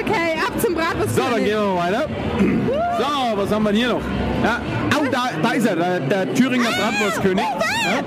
[0.00, 2.06] Okay, ab zum So, dann gehen wir weiter.
[2.98, 4.00] So, was haben wir hier noch?
[4.42, 4.60] Ja.
[4.98, 7.44] Oh, da, da ist er, der, der Thüringer Bratwurstkönig.
[7.44, 8.02] Ja.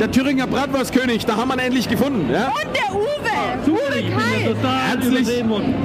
[0.00, 2.30] Der Thüringer Bratwurstkönig, da haben wir ihn endlich gefunden.
[2.32, 2.46] Ja.
[2.48, 3.70] Und der Uwe.
[3.70, 4.54] Uwe Kai.
[4.88, 5.28] Herzlich,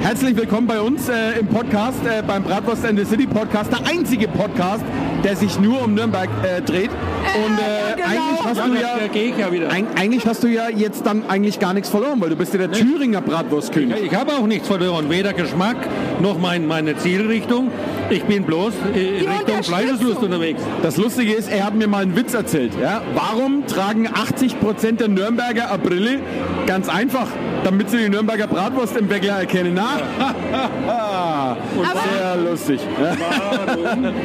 [0.00, 3.80] herzlich willkommen bei uns äh, im Podcast, äh, beim Bratwurst and the City Podcast, der
[3.86, 4.84] einzige Podcast,
[5.24, 6.90] der sich nur um Nürnberg äh, dreht.
[7.34, 8.08] Und äh, ja, genau.
[8.08, 9.68] eigentlich, hast du ja, ich ja wieder.
[9.70, 12.58] eig- eigentlich hast du ja jetzt dann eigentlich gar nichts verloren, weil du bist ja
[12.58, 14.02] der Thüringer Bratwurstkönig.
[14.04, 15.76] Ich habe auch nichts verloren, weder Geschmack
[16.20, 17.70] noch mein, meine Zielrichtung.
[18.10, 19.62] Ich bin bloß in Richtung.
[19.62, 20.60] Fleischeslust unterwegs.
[20.82, 22.72] Das Lustige ist, er hat mir mal einen Witz erzählt.
[22.80, 23.00] Ja?
[23.14, 26.18] Warum tragen 80% der Nürnberger eine Brille?
[26.66, 27.28] Ganz einfach,
[27.64, 29.72] damit sie die Nürnberger Bratwurst im Bäckler erkennen.
[29.74, 31.56] Na?
[31.76, 32.80] Und sehr lustig.
[33.00, 33.16] Ja?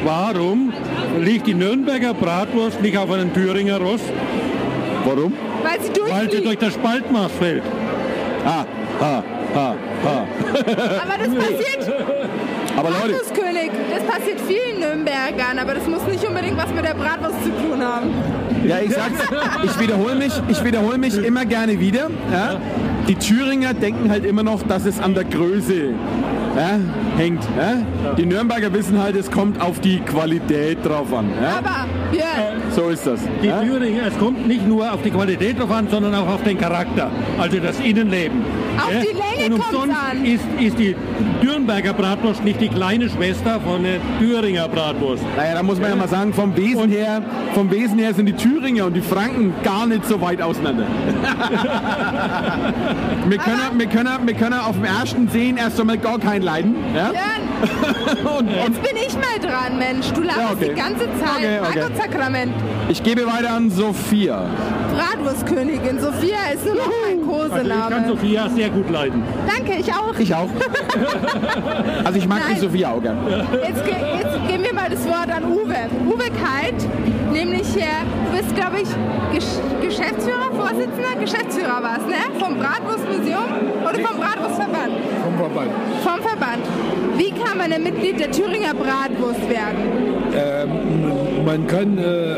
[0.04, 0.72] Warum
[1.20, 4.00] liegt die Nürnberger Bratwurst nicht auf einem Thüringer Ross?
[5.04, 5.32] Warum?
[5.62, 7.62] Weil sie Weil sie durch das Spaltmaß fällt.
[8.44, 8.64] Ah,
[9.00, 9.22] ha,
[9.54, 10.26] ha, ha.
[11.02, 11.92] Aber das passiert.
[12.76, 16.94] Aber Leute, Bratwurstkönig, das passiert vielen Nürnbergern, aber das muss nicht unbedingt was mit der
[16.94, 18.10] Bratwurst zu tun haben.
[18.64, 19.18] ja, ich sag's,
[19.64, 22.08] ich wiederhole mich, ich wiederhole mich immer gerne wieder.
[22.32, 22.60] Ja?
[23.08, 25.94] Die Thüringer denken halt immer noch, dass es an der Größe
[26.56, 26.78] ja,
[27.16, 27.42] hängt.
[27.56, 28.14] Ja?
[28.16, 31.30] Die Nürnberger wissen halt, es kommt auf die Qualität drauf an.
[31.40, 31.58] Ja?
[31.58, 33.20] Aber, Björn, So ist das.
[33.42, 33.62] Die Ja?
[33.62, 37.10] Thüringer, es kommt nicht nur auf die Qualität drauf an, sondern auch auf den Charakter,
[37.38, 38.42] also das Innenleben.
[38.76, 39.07] Auf die
[39.52, 40.94] Und umsonst ist, ist die
[41.42, 45.24] Nürnberger Bratwurst nicht die kleine Schwester von der Thüringer Bratwurst.
[45.36, 47.22] Naja, da muss man ja mal sagen, vom Wesen her,
[47.54, 50.84] vom Wesen her sind die Thüringer und die Franken gar nicht so weit auseinander.
[53.28, 56.74] wir, können, wir, können, wir können auf dem ersten sehen erst einmal gar kein Leiden.
[56.94, 57.10] Ja?
[58.38, 60.12] Und, und jetzt bin ich mal dran, Mensch.
[60.12, 60.68] Du laberst Ja, okay.
[60.68, 61.38] die ganze Zeit.
[61.38, 61.92] Okay, okay.
[61.96, 62.52] Sakrament.
[62.88, 64.44] ich gebe weiter an Sophia.
[64.98, 66.00] Bratwurstkönigin.
[66.00, 68.08] Sophia ist nur noch mein Also ich kann Kosename.
[68.08, 69.22] Sophia sehr gut leiden.
[69.46, 70.18] Danke, ich auch.
[70.18, 70.48] Ich auch.
[72.04, 72.60] Also ich mag die Nein.
[72.60, 73.18] Sophia auch gern.
[73.28, 75.76] Jetzt, ge jetzt geben wir mal das Wort an Uwe.
[76.06, 76.80] Uwe Kalt,
[77.32, 77.86] nämlich hier,
[78.30, 78.88] du bist, glaube ich,
[79.32, 81.14] Gesch Geschäftsführer, Vorsitzender?
[81.20, 82.16] Geschäftsführer war es, ne?
[82.38, 83.44] Vom Bratwurstmuseum
[83.82, 84.92] oder vom Bratwurstverband?
[85.22, 85.70] Vom Verband.
[86.02, 86.62] Vom Verband.
[87.16, 89.78] Wie kann man ein Mitglied der Thüringer Bratwurst werden?
[90.34, 92.36] Ähm, man kann äh,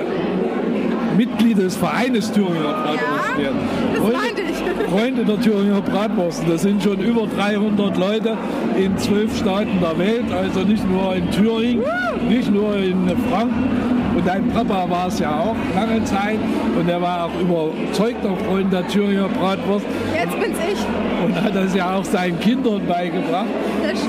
[1.17, 3.59] Mitglied des Vereines Thüringer Bratwurst werden.
[3.95, 4.91] das Freunde- ich.
[4.91, 6.43] Freunde der Thüringer Bratwurst.
[6.49, 8.37] Das sind schon über 300 Leute
[8.77, 11.83] in zwölf Staaten der Welt, also nicht nur in Thüringen,
[12.29, 13.91] nicht nur in Franken.
[14.17, 16.39] Und dein Papa war es ja auch lange Zeit
[16.79, 20.79] und er war auch überzeugter Freund der Thüringer Bratwurst Jetzt bin's ich.
[21.25, 23.47] und hat das ja auch seinen Kindern beigebracht.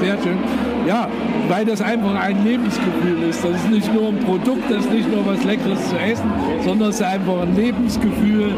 [0.02, 0.38] Sehr schön.
[0.88, 1.08] Ja,
[1.52, 3.44] weil das einfach ein Lebensgefühl ist.
[3.44, 6.32] Das ist nicht nur ein Produkt, das ist nicht nur was Leckeres zu essen,
[6.64, 8.56] sondern es ist einfach ein Lebensgefühl.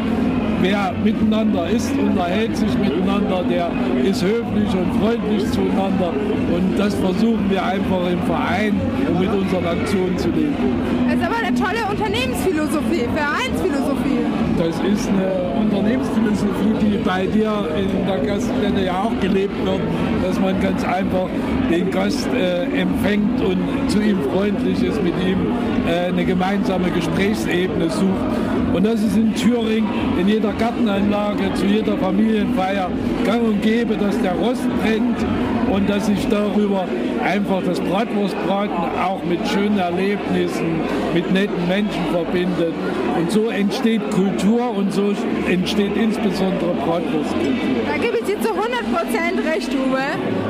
[0.64, 3.70] Wer miteinander isst, unterhält sich miteinander, der
[4.02, 6.08] ist höflich und freundlich zueinander.
[6.08, 10.54] Und das versuchen wir einfach im Verein und mit unseren Aktionen zu leben.
[11.06, 14.24] Das ist aber eine tolle Unternehmensphilosophie, Vereinsphilosophie.
[14.56, 19.80] das ist eine Unternehmensphilosophie, die bei dir in der Gaststätte ja auch gelebt wird,
[20.22, 21.28] dass man ganz einfach
[21.70, 23.58] den Gast äh, empfängt und
[23.90, 25.46] zu ihm freundlich ist, mit ihm
[25.86, 28.53] äh, eine gemeinsame Gesprächsebene sucht.
[28.74, 32.90] Und das ist in Thüringen in jeder Gartenanlage, zu jeder Familienfeier
[33.24, 35.16] gang und gäbe, dass der Rost brennt
[35.70, 36.84] und dass sich darüber
[37.22, 40.80] einfach das Bratwurstbraten auch mit schönen Erlebnissen,
[41.14, 42.74] mit netten Menschen verbindet.
[43.16, 45.14] Und so entsteht Kultur und so
[45.48, 47.54] entsteht insbesondere Bratwurstkultur.
[47.86, 50.02] Da gebe ich dir zu 100% recht, Uwe.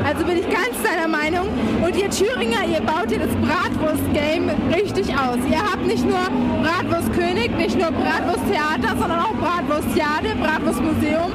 [0.05, 1.49] Also bin ich ganz deiner Meinung.
[1.85, 5.39] Und ihr Thüringer, ihr baut hier das Bratwurst-Game richtig aus.
[5.51, 6.19] Ihr habt nicht nur
[6.63, 11.33] Bratwurstkönig, nicht nur Bratwursttheater, sondern auch Bratwurstjade, Bratwurstmuseum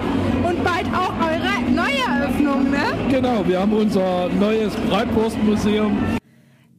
[0.48, 3.10] und bald auch eure Neueröffnung, ne?
[3.10, 5.98] Genau, wir haben unser neues Bratwurstmuseum.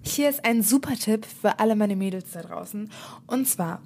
[0.02, 2.90] Hier ist ein super Tipp für alle meine Mädels da draußen.
[3.26, 3.82] Und zwar,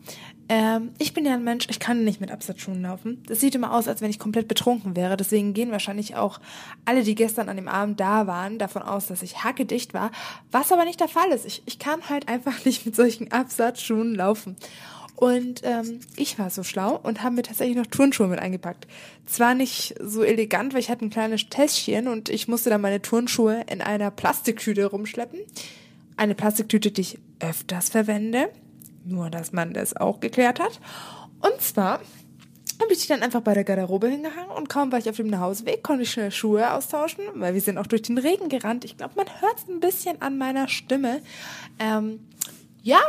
[0.48, 3.20] ähm, ich bin ja ein Mensch, ich kann nicht mit Absatzschuhen laufen.
[3.26, 5.16] Das sieht immer aus, als wenn ich komplett betrunken wäre.
[5.16, 6.38] Deswegen gehen wahrscheinlich auch
[6.84, 10.12] alle, die gestern an dem Abend da waren, davon aus, dass ich hackedicht war.
[10.52, 11.44] Was aber nicht der Fall ist.
[11.44, 14.54] Ich, ich kann halt einfach nicht mit solchen Absatzschuhen laufen.
[15.16, 18.86] Und ähm, ich war so schlau und habe mir tatsächlich noch Turnschuhe mit eingepackt.
[19.26, 23.00] Zwar nicht so elegant, weil ich hatte ein kleines Täschchen und ich musste dann meine
[23.00, 25.38] Turnschuhe in einer Plastiktüte rumschleppen.
[26.16, 28.50] Eine Plastiktüte, die ich öfters verwende.
[29.04, 30.80] Nur, dass man das auch geklärt hat.
[31.40, 32.00] Und zwar
[32.80, 35.28] habe ich die dann einfach bei der Garderobe hingehangen und kaum war ich auf dem
[35.28, 38.84] Nachhauseweg, konnte ich schnell Schuhe austauschen, weil wir sind auch durch den Regen gerannt.
[38.84, 41.20] Ich glaube, man hört es ein bisschen an meiner Stimme.
[41.78, 42.20] Ähm,
[42.82, 43.00] ja,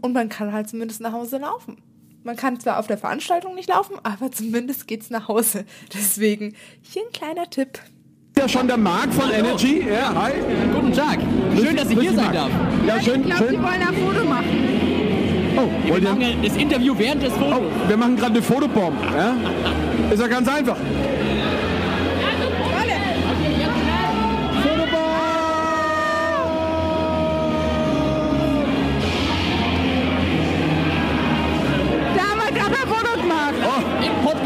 [0.00, 1.78] und man kann halt zumindest nach Hause laufen.
[2.24, 5.64] Man kann zwar auf der Veranstaltung nicht laufen, aber zumindest geht's nach Hause.
[5.94, 7.78] Deswegen hier ein kleiner Tipp.
[8.36, 9.84] Ja, schon der Marc von Energy.
[9.88, 10.32] Ja, hi.
[10.72, 11.18] Guten Tag.
[11.56, 12.50] Schön, dass ich hier sein darf.
[12.86, 14.68] Ja, schön, ich glaube, sie wollen ein Foto machen.
[15.56, 17.58] Oh, Wir wollt ihr, machen das Interview während des Fotos.
[17.58, 18.96] oh, wir machen gerade eine Fotobomb.
[19.12, 19.34] Ja?
[20.12, 20.76] Ist ja ganz einfach.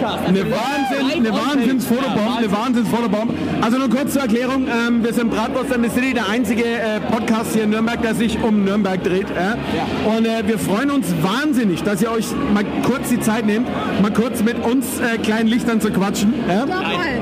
[0.03, 0.29] Podcast.
[0.29, 3.35] Eine, Wahnsinn, eine Wahnsinnsfotobomb, eine Wahnsinnsfotobomb.
[3.61, 7.01] Also nur kurz zur Erklärung, ähm, wir sind Bratwurst and the City, der einzige äh,
[7.01, 9.29] Podcast hier in Nürnberg, der sich um Nürnberg dreht.
[9.31, 10.09] Äh?
[10.09, 13.69] Und äh, wir freuen uns wahnsinnig, dass ihr euch mal kurz die Zeit nehmt,
[14.01, 16.35] mal kurz mit uns äh, kleinen Lichtern zu quatschen.
[16.49, 16.61] Äh?
[16.61, 17.21] Doch mal.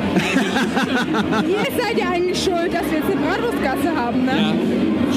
[1.48, 4.54] Ihr seid ja eigentlich schuld, dass wir jetzt eine Bratwurstgasse haben, ne?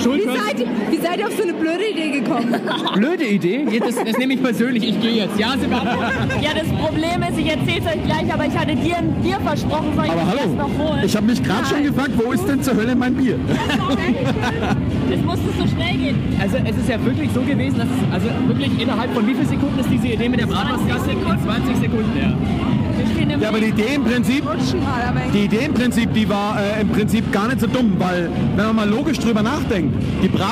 [0.01, 0.25] Schuld Wie
[0.57, 2.55] seid, wie seid ihr auf so eine blöde Idee gekommen?
[2.95, 3.65] Blöde Idee.
[3.71, 4.83] Ja, Das, das nehme ich persönlich.
[4.87, 5.39] Ich gehe jetzt.
[5.39, 5.97] Ja, Sebastian?
[6.41, 9.39] Ja, das Problem ist, ich erzähle es euch gleich, aber ich hatte dir ein Bier
[9.43, 11.01] versprochen, soll ich Aber das hallo, erst noch holen?
[11.05, 13.37] ich habe mich gerade schon gefragt, wo ist denn zur Hölle mein Bier?
[15.09, 16.17] Das musste so schnell gehen.
[16.41, 19.47] Also es ist ja wirklich so gewesen, dass es, also wirklich innerhalb von wie vielen
[19.47, 21.11] Sekunden ist diese Idee mit der Bratwurstgasse?
[21.11, 22.33] In 20 Sekunden, ja.
[23.41, 24.43] Ja, aber die Idee im Prinzip,
[25.33, 28.65] die Idee im Prinzip, die war äh, im Prinzip gar nicht so dumm, weil wenn
[28.67, 30.42] man mal logisch drüber nachdenkt, die Bratwurst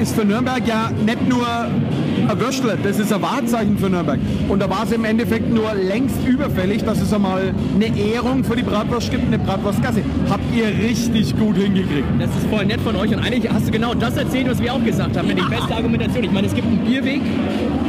[0.00, 4.18] ist für Nürnberg ja nicht nur ein Würstle, das ist ein Wahrzeichen für Nürnberg.
[4.48, 8.54] Und da war es im Endeffekt nur längst überfällig, dass es einmal eine Ehrung für
[8.56, 10.02] die Bratwurst gibt, eine Bratwurstgasse.
[10.28, 12.06] Habt ihr richtig gut hingekriegt.
[12.18, 14.72] Das ist voll nett von euch und eigentlich hast du genau das erzählt, was wir
[14.72, 15.28] auch gesagt haben.
[15.28, 16.24] Die beste Argumentation.
[16.24, 17.20] Ich meine, es gibt einen Bierweg,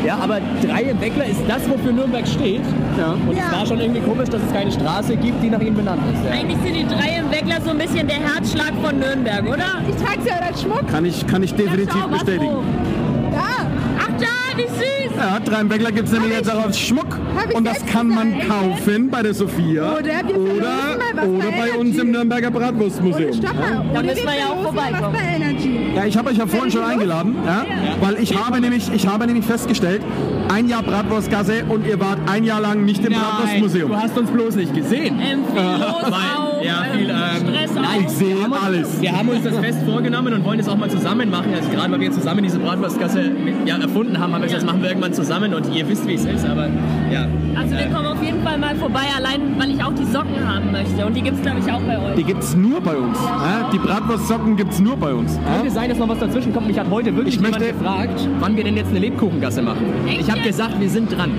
[0.06, 2.62] ja, aber drei im Weckler ist das, wofür Nürnberg steht.
[2.98, 3.12] Ja.
[3.12, 6.02] Und es war schon irgendwie komisch, dass es keine Straße gibt, die nach ihm benannt
[6.14, 6.26] ist.
[6.26, 6.32] Ja.
[6.32, 9.82] Eigentlich sind die drei im Weckler so ein bisschen der Herzschlag von Nürnberg, oder?
[9.88, 10.88] Ich trage sie ja als Schmuck.
[10.88, 12.58] Kann ich, kann ich definitiv bestätigen.
[13.32, 13.68] Ja.
[14.00, 15.18] Ach da, wie süß.
[15.18, 17.18] Ja, drei im Weckler gibt es nämlich jetzt auch als Schmuck.
[17.54, 19.98] Und das kann man kaufen bei der Sophia.
[19.98, 23.34] Oder oder, oder bei bei uns im Nürnberger Bratwurstmuseum.
[23.34, 23.86] Stopp mal.
[23.94, 25.14] Da müssen wir ja auch vorbeikommen.
[25.14, 25.80] Was bei Energy.
[25.96, 27.66] Ja, ich habe euch ja vorhin schon eingeladen, ja,
[28.00, 30.02] weil ich habe, nämlich, ich habe nämlich festgestellt,
[30.50, 33.90] ein Jahr Bratwurstgasse und ihr wart ein Jahr lang nicht im Bratwurstmuseum.
[33.92, 35.20] du hast uns bloß nicht gesehen.
[35.22, 35.44] Ähm,
[36.66, 37.16] ja, viel, ähm,
[37.48, 37.82] Stress auch.
[37.82, 39.02] nein, Ich sehe wir haben uns- alles.
[39.02, 41.54] Wir haben uns das fest vorgenommen und wollen es auch mal zusammen machen.
[41.56, 43.32] Also gerade weil wir zusammen diese Bratwurstgasse
[43.66, 46.14] ja, erfunden haben, haben wir gesagt, das machen wir irgendwann zusammen und ihr wisst, wie
[46.16, 46.46] es ist.
[46.46, 46.68] Aber
[47.12, 50.48] ja, Also wir kommen auf jeden Fall mal vorbei, allein weil ich auch die Socken
[50.48, 51.06] haben möchte.
[51.06, 52.16] Und die gibt es, glaube ich, auch bei euch.
[52.16, 53.18] Die gibt es nur bei uns.
[53.20, 55.36] Ja, die Bratwurstsocken gibt es nur bei uns.
[55.36, 55.56] Ja.
[55.58, 56.68] könnte sein, dass noch was dazwischen kommt.
[56.68, 59.86] Mich hat heute wirklich Ich jemand möchte- gefragt, wann wir denn jetzt eine Lebkuchengasse machen.
[60.08, 61.32] Echt Ich habe gesagt, wir sind dran.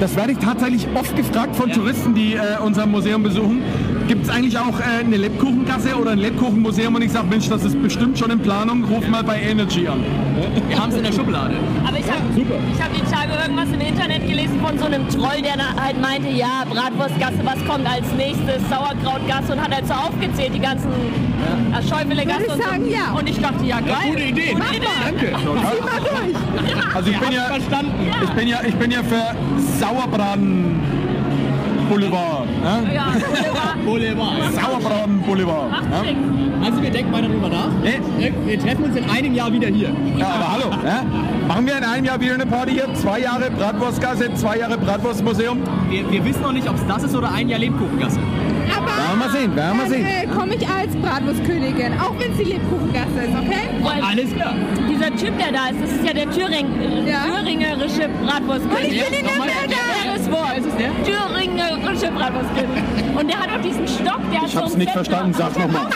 [0.00, 3.62] Das werde ich tatsächlich oft gefragt von Touristen, die äh, unser Museum besuchen.
[4.08, 7.62] Gibt es eigentlich auch äh, eine Lebkuchengasse oder ein Lebkuchenmuseum und ich sage, Mensch, das
[7.62, 10.02] ist bestimmt schon in Planung, ruf mal bei Energy an.
[10.66, 11.56] Wir haben es in der Schublade.
[11.86, 12.22] Aber ich habe
[12.80, 16.64] hab die Tage irgendwas im Internet gelesen von so einem Troll, der halt meinte, ja,
[16.70, 18.66] Bratwurstgasse, was kommt als nächstes?
[18.70, 21.82] Sauerkrautgasse und hat halt so aufgezählt, die ganzen ja.
[21.82, 22.90] Schäufele-Gasse Würde und ich sagen, so.
[22.90, 23.12] ja.
[23.12, 24.08] Und ich dachte, ja, geil.
[24.08, 24.52] gute Idee.
[24.54, 24.86] Gute Idee.
[25.04, 25.36] Danke.
[26.94, 27.92] Also ich bin ja, verstanden.
[28.24, 29.36] ich bin ja, ich bin ja für
[29.78, 30.80] Sauerbraten
[31.88, 32.46] Boulevard.
[32.64, 32.92] Ja?
[32.92, 33.74] Ja, wunderbar.
[33.84, 34.52] Boulevard.
[34.54, 35.70] Sauerbraten Boulevard.
[36.02, 36.16] Trick.
[36.64, 37.68] Also wir denken weiter drüber nach.
[37.82, 39.90] Wir- Wir treffen uns in einem Jahr wieder hier.
[40.16, 40.70] ja, aber hallo.
[40.84, 41.02] Ja?
[41.46, 42.92] Machen wir in einem Jahr wieder eine Party hier?
[42.94, 45.58] Zwei Jahre Bratwurstgasse, zwei Jahre Bratwurstmuseum?
[45.88, 48.18] Wir, wir wissen noch nicht, ob es das ist oder ein Jahr Lebkuchengasse.
[49.18, 50.06] Werden wir sehen, werden wir sehen.
[50.06, 53.66] äh, komme ich als Bratwurstkönigin, auch wenn sie Lebkuchengasse ist, okay?
[53.82, 54.54] Weil Alles klar.
[54.88, 56.66] dieser Typ, der da ist, das ist ja der Thüring,
[57.06, 57.24] Ja.
[57.26, 58.86] thüringerische Bratwurstkönig.
[58.86, 59.26] Und ich bin in.
[59.28, 60.58] Schweres Wort.
[60.58, 60.90] Ist es der?
[61.04, 63.18] Thüringerische Bratwurstkönig.
[63.18, 65.04] Und der hat auch diesen Stock, der hat Ich so hab's einen nicht Zepter.
[65.04, 65.86] verstanden, sag nochmal.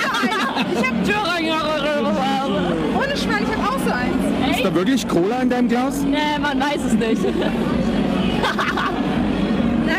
[0.72, 2.02] Ich habe Thüringerische
[2.96, 4.56] ohne Schwein, ich habe auch so eins.
[4.56, 6.02] Ist da wirklich Cola in deinem Glas?
[6.02, 7.22] Nee, man weiß es nicht.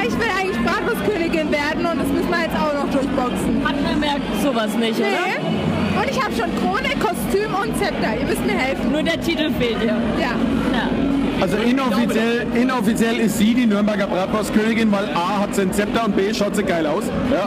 [0.06, 3.68] Ich will eigentlich Bratwurstkönigin werden und das müssen wir jetzt auch noch durchboxen.
[3.68, 5.08] Hat man merkt sowas nicht, oder?
[5.08, 6.00] Nee.
[6.00, 8.18] Und ich habe schon Krone, Kostüm und Zepter.
[8.20, 8.92] Ihr müsst mir helfen.
[8.92, 9.96] Nur der Titel fehlt dir.
[10.20, 10.36] Ja.
[10.74, 11.13] Ja.
[11.44, 16.16] Also inoffiziell, inoffiziell ist sie die Nürnberger Bratwurstkönigin, weil A hat sie ein Zepter und
[16.16, 17.04] B schaut sie geil aus.
[17.30, 17.46] Ja.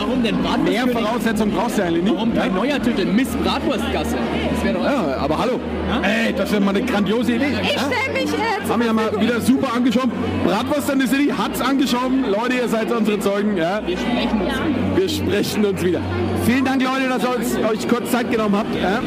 [0.00, 0.98] Warum denn Mehr Bratwurstkönig?
[0.98, 2.14] Voraussetzungen brauchst du eigentlich nicht.
[2.16, 3.04] Warum kein neuer Titel?
[3.06, 4.16] Miss Bratwurstgasse.
[4.52, 4.84] Das wäre doch...
[4.84, 5.60] Ja, aber hallo.
[6.02, 7.52] Ey, das wäre mal eine grandiose Idee.
[7.62, 7.82] Ich Ja?
[7.82, 10.10] stelle mich zur Haben wir ja mal wieder super angeschoben.
[10.44, 12.24] Bratwurst in the City hat's angeschoben.
[12.28, 13.56] Leute, ihr seid unsere Zeugen.
[13.56, 13.80] Ja?
[13.86, 14.96] Wir sprechen uns.
[14.96, 16.00] Wir sprechen uns wieder.
[16.46, 18.74] Vielen Dank, Leute, dass ihr uns, euch kurz Zeit genommen habt.
[18.74, 19.00] Ja?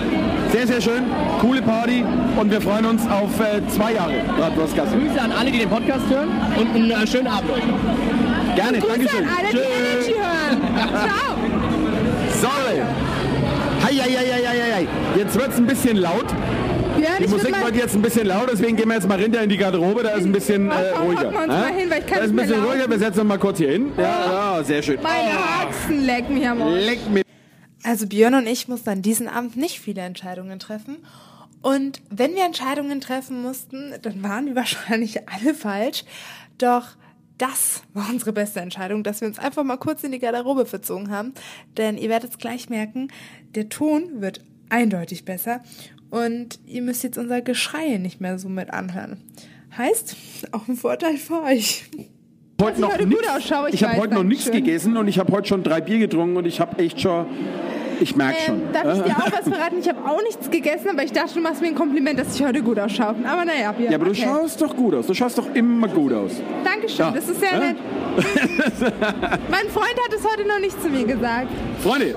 [0.53, 1.03] Sehr, sehr schön.
[1.41, 2.03] Coole Party.
[2.39, 4.95] Und wir freuen uns auf äh, zwei Jahre Bratwurstgasse.
[4.95, 7.63] Grüße an alle, die den Podcast hören und einen äh, schönen Abend euch.
[8.55, 9.25] Gerne, Grüße Dankeschön.
[9.25, 10.89] an alle, die Energy hören.
[10.91, 11.35] Ciao.
[12.39, 12.81] Sorry.
[13.83, 14.87] Hei, hei, hei, hei, hei.
[15.17, 16.25] Jetzt wird's ein bisschen laut.
[17.01, 19.49] Ja, Die Musik wird jetzt ein bisschen laut, deswegen gehen wir jetzt mal hinter in
[19.49, 21.27] die Garderobe, da ist ein bisschen äh, Komm, ruhiger.
[21.29, 21.47] uns Ja?
[21.47, 23.57] mal hin, weil ich kann da ist ein bisschen ruhiger, wir setzen uns mal kurz
[23.57, 23.91] hier hin.
[23.97, 24.99] Ja, ja sehr schön.
[25.01, 26.85] Meine Haxen lecken Arsch.
[26.85, 27.22] Leck mir.
[27.83, 30.97] Also Björn und ich mussten an diesem Abend nicht viele Entscheidungen treffen.
[31.61, 36.03] Und wenn wir Entscheidungen treffen mussten, dann waren die wahrscheinlich alle falsch.
[36.57, 36.95] Doch
[37.37, 41.09] das war unsere beste Entscheidung, dass wir uns einfach mal kurz in die Garderobe verzogen
[41.09, 41.33] haben.
[41.77, 43.09] Denn ihr werdet es gleich merken,
[43.55, 45.61] der Ton wird eindeutig besser.
[46.09, 49.17] Und ihr müsst jetzt unser Geschrei nicht mehr so mit anhören.
[49.77, 50.15] Heißt,
[50.51, 51.85] auch ein Vorteil für euch.
[52.61, 55.33] heute noch heute nix, gut ausschaue, ich ich heute noch nichts gegessen und ich habe
[55.33, 57.25] heute schon drei Bier getrunken und ich habe echt schon,
[58.03, 58.73] ich merke Ähm, schon.
[58.73, 59.75] darf ich dir auch was verraten?
[59.79, 62.45] Ich habe auch nichts gegessen, aber ich dachte, du machst mir ein Kompliment, dass ich
[62.45, 63.15] heute gut ausschaue.
[63.25, 64.23] Aber naja, Björn, ja, aber du okay.
[64.23, 65.07] schaust doch gut aus.
[65.07, 66.31] Du schaust doch immer gut aus.
[66.63, 67.11] Dankeschön, Ja.
[67.11, 67.75] das ist sehr nett.
[69.49, 71.47] mein Freund hat es heute noch nicht zu mir gesagt.
[71.81, 72.15] Freunde,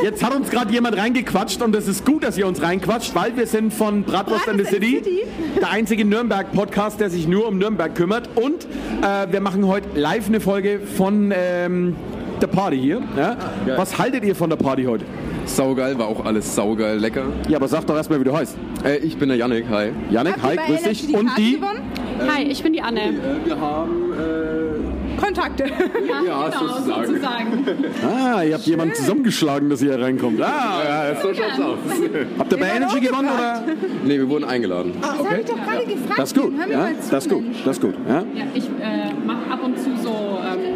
[0.00, 3.14] äh, jetzt hat uns gerade jemand reingequatscht und es ist gut, dass ihr uns reinquatscht,
[3.14, 5.60] weil wir sind von Bratwurst in the Bratwurst in City, the City.
[5.60, 8.28] der einzige Nürnberg-Podcast, der sich nur um Nürnberg kümmert.
[8.36, 8.66] Und
[9.02, 11.96] äh, wir machen heute live eine Folge von ähm,
[12.40, 13.02] der Party hier.
[13.16, 13.36] Ja?
[13.76, 15.04] Was haltet ihr von der Party heute?
[15.44, 17.24] Saugeil, war auch alles saugeil lecker.
[17.48, 18.56] Ja, aber sag doch erstmal, wie du heißt.
[18.84, 19.90] Äh, ich bin der Yannick, hi.
[20.10, 21.14] Ihr hi, grüß dich.
[21.14, 21.56] Und die?
[21.56, 21.82] gewonnen?
[22.28, 23.14] Hi, ich bin die Anne.
[23.44, 25.64] wir haben, äh, Kontakte.
[25.66, 27.06] ja, genau, sozusagen.
[27.06, 27.64] sozusagen.
[28.02, 30.40] Ah, ihr habt jemanden zusammengeschlagen, dass ihr hier reinkommt.
[30.42, 31.78] Ah, Ja, so schaut's aus.
[32.38, 33.62] habt ihr bei Energy er gewonnen oder?
[34.04, 34.92] Nee, wir wurden eingeladen.
[35.00, 36.18] Das habe ich doch gerade gefragt.
[36.18, 37.94] Das ist gut, ja, zu, das ist gut, das ist gut.
[38.08, 38.14] Ja?
[38.14, 40.75] Ja, ich äh, mache ab und zu so ähm,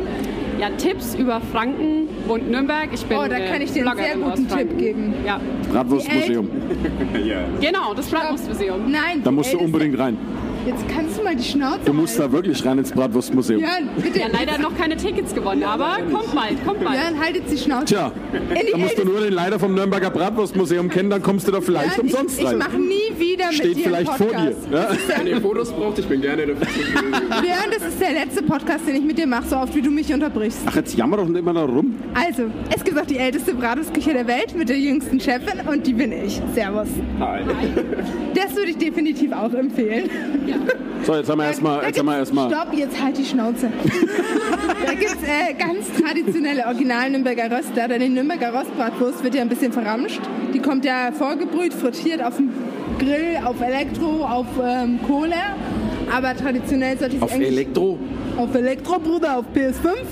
[0.60, 2.88] ja, Tipps über Franken und Nürnberg.
[2.92, 5.14] Ich bin Oh, da kann ich dir einen sehr guten Tipp geben.
[5.26, 5.40] Ja,
[5.72, 6.48] Bratwurstmuseum.
[7.60, 8.90] genau, das Bratwurstmuseum.
[8.90, 10.16] Nein, Da musst du unbedingt rein.
[10.66, 12.32] Jetzt kannst du mal die Schnauze Du musst halten.
[12.32, 13.60] da wirklich rein ins Bratwurstmuseum.
[13.60, 14.18] Jörn, bitte.
[14.20, 16.96] Ja, leider noch keine Tickets gewonnen, aber kommt bald, kommt bald.
[17.02, 17.86] Jörn, halt jetzt die Schnauze.
[17.86, 21.48] Tja, In die da musst du nur den Leiter vom Nürnberger Bratwurstmuseum kennen, dann kommst
[21.48, 22.58] du da vielleicht Jörn, umsonst ich, ich rein.
[22.58, 24.50] mache nie wieder mit Steht dir vielleicht einen vor dir.
[24.54, 24.98] Podcast.
[25.08, 25.16] Ja?
[25.18, 26.66] Wenn ihr Fotos braucht, ich bin gerne dafür.
[27.02, 29.90] Björn, das ist der letzte Podcast, den ich mit dir mache, so oft wie du
[29.90, 30.60] mich unterbrichst.
[30.66, 31.94] Ach, jetzt jammer doch nicht immer da rum.
[32.14, 35.92] Also, es gibt auch die älteste Bratwurstküche der Welt mit der jüngsten Chefin und die
[35.92, 36.40] bin ich.
[36.54, 36.88] Servus.
[37.20, 37.42] Hi.
[38.34, 40.08] Das würde ich definitiv auch empfehlen.
[41.02, 42.50] So, jetzt haben wir erstmal, Da jetzt haben wir gibt's- erstmal.
[42.50, 43.70] Stopp, jetzt halt die Schnauze.
[44.86, 47.88] da gibt es äh, ganz traditionelle original Nürnberger Röster.
[47.88, 50.20] Denn die Nürnberger Rostbratwurst wird ja ein bisschen verramscht.
[50.52, 52.50] Die kommt ja vorgebrüht, frittiert auf dem
[53.00, 55.34] Grill, auf Elektro, auf ähm, Kohle.
[56.14, 57.34] Aber traditionell sollte sie Auf.
[57.34, 57.98] Elektro.
[58.36, 60.04] Auf Elektro, Bruder, auf PS5.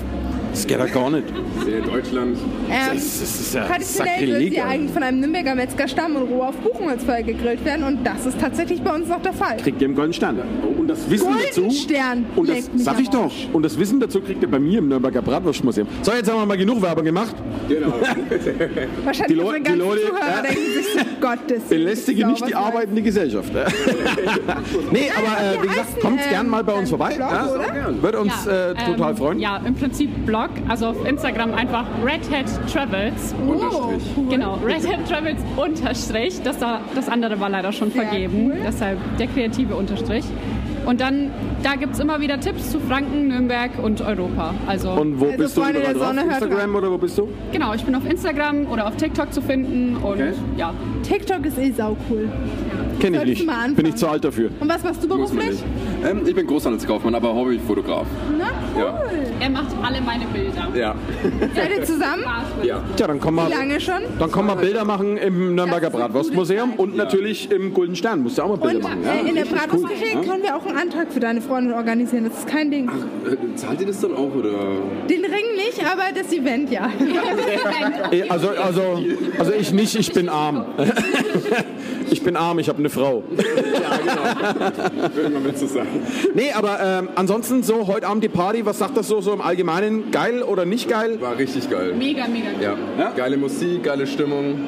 [0.59, 1.23] Das geht ja gar nicht.
[1.63, 2.37] Sehr Deutschland.
[2.69, 4.53] Ähm, Das, das ist ja Traditionell wird Sakrileg.
[4.53, 8.25] sie eigentlich von einem Nürnberger Metzger stammen und roh auf Buchenholzfeuer gegrillt werden und das
[8.25, 9.55] ist tatsächlich bei uns noch der Fall.
[9.55, 10.39] Kriegt ihr einen goldenen Stern.
[10.77, 11.61] Und das Wissen dazu.
[11.61, 12.25] Goldenstern.
[12.35, 13.31] Und das sag ich doch.
[13.53, 15.87] Und das Wissen dazu kriegt ihr bei mir im Nürnberger Bratwurstmuseum.
[16.01, 17.35] So, jetzt haben wir mal genug Werbung gemacht.
[17.69, 17.87] Genau.
[19.05, 20.41] Wahrscheinlich Die unsere die Leute, Zuhörer ja.
[20.41, 23.53] denken sich so, Gottes Belästige nicht die arbeitende Gesellschaft.
[24.91, 27.15] nee, aber äh, wie gesagt, kommt ähm, gern mal bei uns vorbei.
[27.15, 28.01] Blog, Ja?
[28.01, 29.39] Würde uns Ja, äh, total ähm, freuen.
[29.39, 33.33] Ja, im Prinzip Blog, also auf Instagram einfach Red Hat Travels.
[33.47, 34.29] Unterstrich.
[34.29, 36.41] Genau, Red Hat Travels Unterstrich.
[36.43, 38.57] Das, da, das andere war leider schon Sehr vergeben, cool.
[38.65, 40.25] deshalb der kreative Unterstrich.
[40.85, 41.29] Und dann,
[41.61, 44.53] da gibt es immer wieder Tipps zu Franken, Nürnberg und Europa.
[44.65, 46.07] Also, Und wo Also bist du Freunde der drauf?
[46.07, 47.27] Sonne, hört Instagram oder wo bist du?
[47.51, 50.31] genau, ich bin auf Instagram oder auf TikTok zu finden und Okay.
[50.57, 50.73] ja.
[51.03, 52.27] TikTok ist eh sau cool.
[52.99, 53.75] Kenn ich nicht.
[53.75, 54.49] Bin ich zu alt dafür.
[54.59, 55.61] Und was machst du beruflich?
[56.05, 58.05] Ähm, ich bin Großhandelskaufmann, aber Hobbyfotograf.
[58.37, 58.45] Na,
[58.75, 58.81] cool.
[58.81, 58.99] Ja.
[59.41, 60.67] Er macht alle meine Bilder.
[60.75, 60.95] Ja.
[61.55, 62.23] Seid ihr zusammen?
[62.63, 62.81] ja.
[62.95, 64.01] Tja, dann kommen Wie wir, lange schon?
[64.17, 68.21] dann kommen wir Bilder machen im Nürnberger Bratwurstmuseum und natürlich im Golden Stern.
[68.23, 69.03] Musst du auch mal Bilder Und machen.
[69.03, 69.13] Ja?
[69.25, 70.21] äh, in der Bratwurstcafé cool.
[70.25, 72.25] können wir auch einen Antrag für deine Freundin organisieren.
[72.29, 72.87] Das ist kein Ding.
[72.89, 74.51] Äh, Zahlt ihr das dann auch oder?
[75.09, 76.89] Den Ring nicht, aber das Event ja.
[78.11, 79.03] Eh, Also, also,
[79.37, 80.65] also ich nicht, ich bin arm.
[82.11, 83.21] Ich bin arm, ich habe eine Frau.
[85.13, 85.88] Würde man mit so sagen.
[86.33, 89.41] Nee, aber ähm, ansonsten so heute Abend die Party, was sagt das so, so im
[89.41, 90.11] Allgemeinen?
[90.11, 91.19] Geil oder nicht geil?
[91.21, 91.93] War richtig geil.
[91.97, 92.61] Mega, mega gut.
[92.61, 92.75] Ja.
[92.97, 93.11] Ja?
[93.11, 94.67] Geile Musik, geile Stimmung.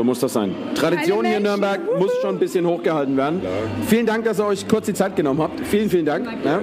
[0.00, 0.54] So muss das sein.
[0.74, 3.42] Tradition hier in Nürnberg muss schon ein bisschen hochgehalten werden.
[3.86, 5.60] Vielen Dank, dass ihr euch kurz die Zeit genommen habt.
[5.66, 6.26] Vielen, vielen Dank.
[6.42, 6.60] Ja.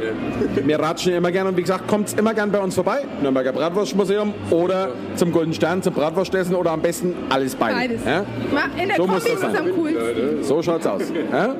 [0.65, 3.01] Wir ratschen immer gerne und wie gesagt, kommt immer gern bei uns vorbei.
[3.21, 7.75] Nürnberger Bratwurstmuseum oder zum Golden Stern, zum Bratwurstessen oder am besten alles beide.
[7.75, 8.01] Beides.
[8.03, 8.23] Ja?
[8.81, 9.67] In der So Kombi muss ist das es sein.
[9.69, 10.43] am coolsten.
[10.43, 11.01] So schaut's aus.
[11.31, 11.55] Ja?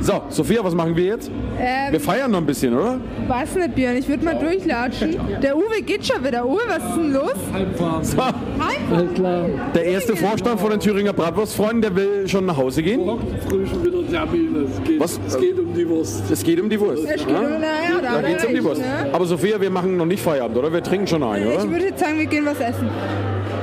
[0.00, 1.30] So, Sophia, was machen wir jetzt?
[1.60, 2.98] Ähm, Wir feiern noch ein bisschen, oder?
[3.28, 3.96] was nicht, Björn?
[3.96, 5.16] Ich würde mal durchlatschen.
[5.40, 6.44] Der Uwe geht schon wieder.
[6.44, 7.34] Uwe, was ist denn los?
[7.52, 8.02] Heimfahren.
[8.04, 9.44] So, Alles klar.
[9.72, 13.04] der erste Vorstand von den Thüringer Bratwurstfreunden, der will schon nach Hause gehen.
[13.04, 14.66] Morgen früh schon wieder Termin.
[14.70, 15.20] Es geht, Was?
[15.26, 16.22] es geht um die Wurst.
[16.30, 17.04] Es geht um die Wurst.
[17.04, 17.38] Es geht Ja?
[17.40, 18.80] um- naja, da er geht's um die Wurst.
[18.80, 18.86] ne?
[19.12, 20.72] Aber Sophia, wir machen noch nicht Feierabend, oder?
[20.72, 21.70] Wir trinken schon ein, Ich oder?
[21.70, 22.88] würde jetzt sagen, wir gehen was essen.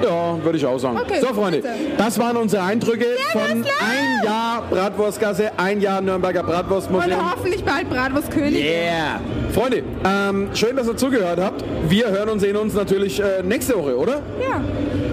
[0.01, 0.97] Ja, würde ich auch sagen.
[0.97, 1.73] Okay, so, Freunde, bitte.
[1.97, 7.31] das waren unsere Eindrücke von Servus, ein Jahr Bratwurstgasse, ein Jahr Nürnberger Und Bratwurstmuseum.
[7.33, 8.63] hoffentlich bald Bratwurstkönig.
[8.63, 9.19] Yeah!
[9.53, 11.65] Freunde, ähm, schön, dass ihr zugehört habt.
[11.89, 14.21] Wir hören und sehen uns natürlich äh, nächste Woche, oder?
[14.41, 14.61] Ja,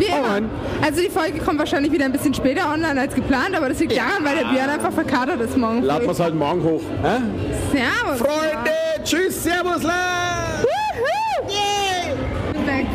[0.07, 0.49] wie immer.
[0.83, 3.97] Also die Folge kommt wahrscheinlich wieder ein bisschen später online als geplant, aber das liegt
[3.97, 6.83] daran, weil der Björn einfach verkatert ist morgen Laden wir es halt morgen hoch.
[7.03, 7.21] Hä?
[7.73, 8.19] Servus.
[8.19, 8.71] Freunde,
[9.05, 9.83] tschüss, servus!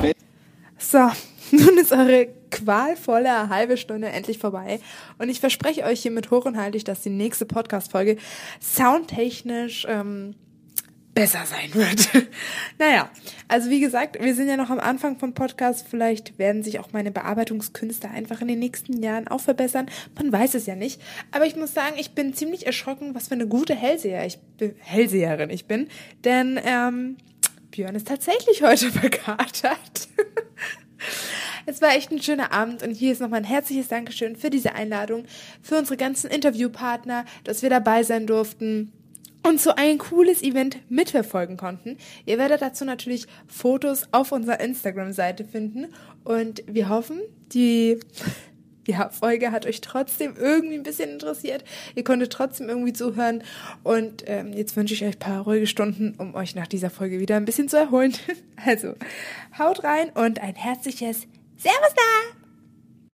[0.02, 0.16] Weg.
[0.78, 0.98] So,
[1.52, 4.80] nun ist eure qualvolle halbe Stunde endlich vorbei.
[5.18, 8.18] Und ich verspreche euch hiermit hoch und heilig, dass die nächste Podcast-Folge
[8.62, 10.36] soundtechnisch ähm,
[11.14, 12.10] besser sein wird.
[12.80, 13.10] naja,
[13.48, 15.86] also wie gesagt, wir sind ja noch am Anfang vom Podcast.
[15.90, 19.90] Vielleicht werden sich auch meine Bearbeitungskünste einfach in den nächsten Jahren auch verbessern.
[20.16, 21.02] Man weiß es ja nicht.
[21.32, 24.76] Aber ich muss sagen, ich bin ziemlich erschrocken, was für eine gute Hellseher ich bin,
[24.80, 25.90] Hellseherin ich bin.
[26.24, 27.18] Denn ähm,
[27.72, 30.08] Björn ist tatsächlich heute verkatert.
[31.66, 34.74] Es war echt ein schöner Abend und hier ist nochmal ein herzliches Dankeschön für diese
[34.74, 35.26] Einladung,
[35.62, 38.92] für unsere ganzen Interviewpartner, dass wir dabei sein durften
[39.44, 41.98] und so ein cooles Event mitverfolgen konnten.
[42.26, 45.88] Ihr werdet dazu natürlich Fotos auf unserer Instagram-Seite finden
[46.24, 47.22] und wir hoffen,
[47.54, 48.00] die
[48.88, 51.64] ja, Folge hat euch trotzdem irgendwie ein bisschen interessiert.
[51.96, 53.44] Ihr konntet trotzdem irgendwie zuhören.
[53.84, 57.20] Und ähm, jetzt wünsche ich euch ein paar ruhige Stunden, um euch nach dieser Folge
[57.20, 58.14] wieder ein bisschen zu erholen.
[58.64, 58.94] Also,
[59.58, 61.26] haut rein und ein herzliches
[61.58, 62.41] Servus da!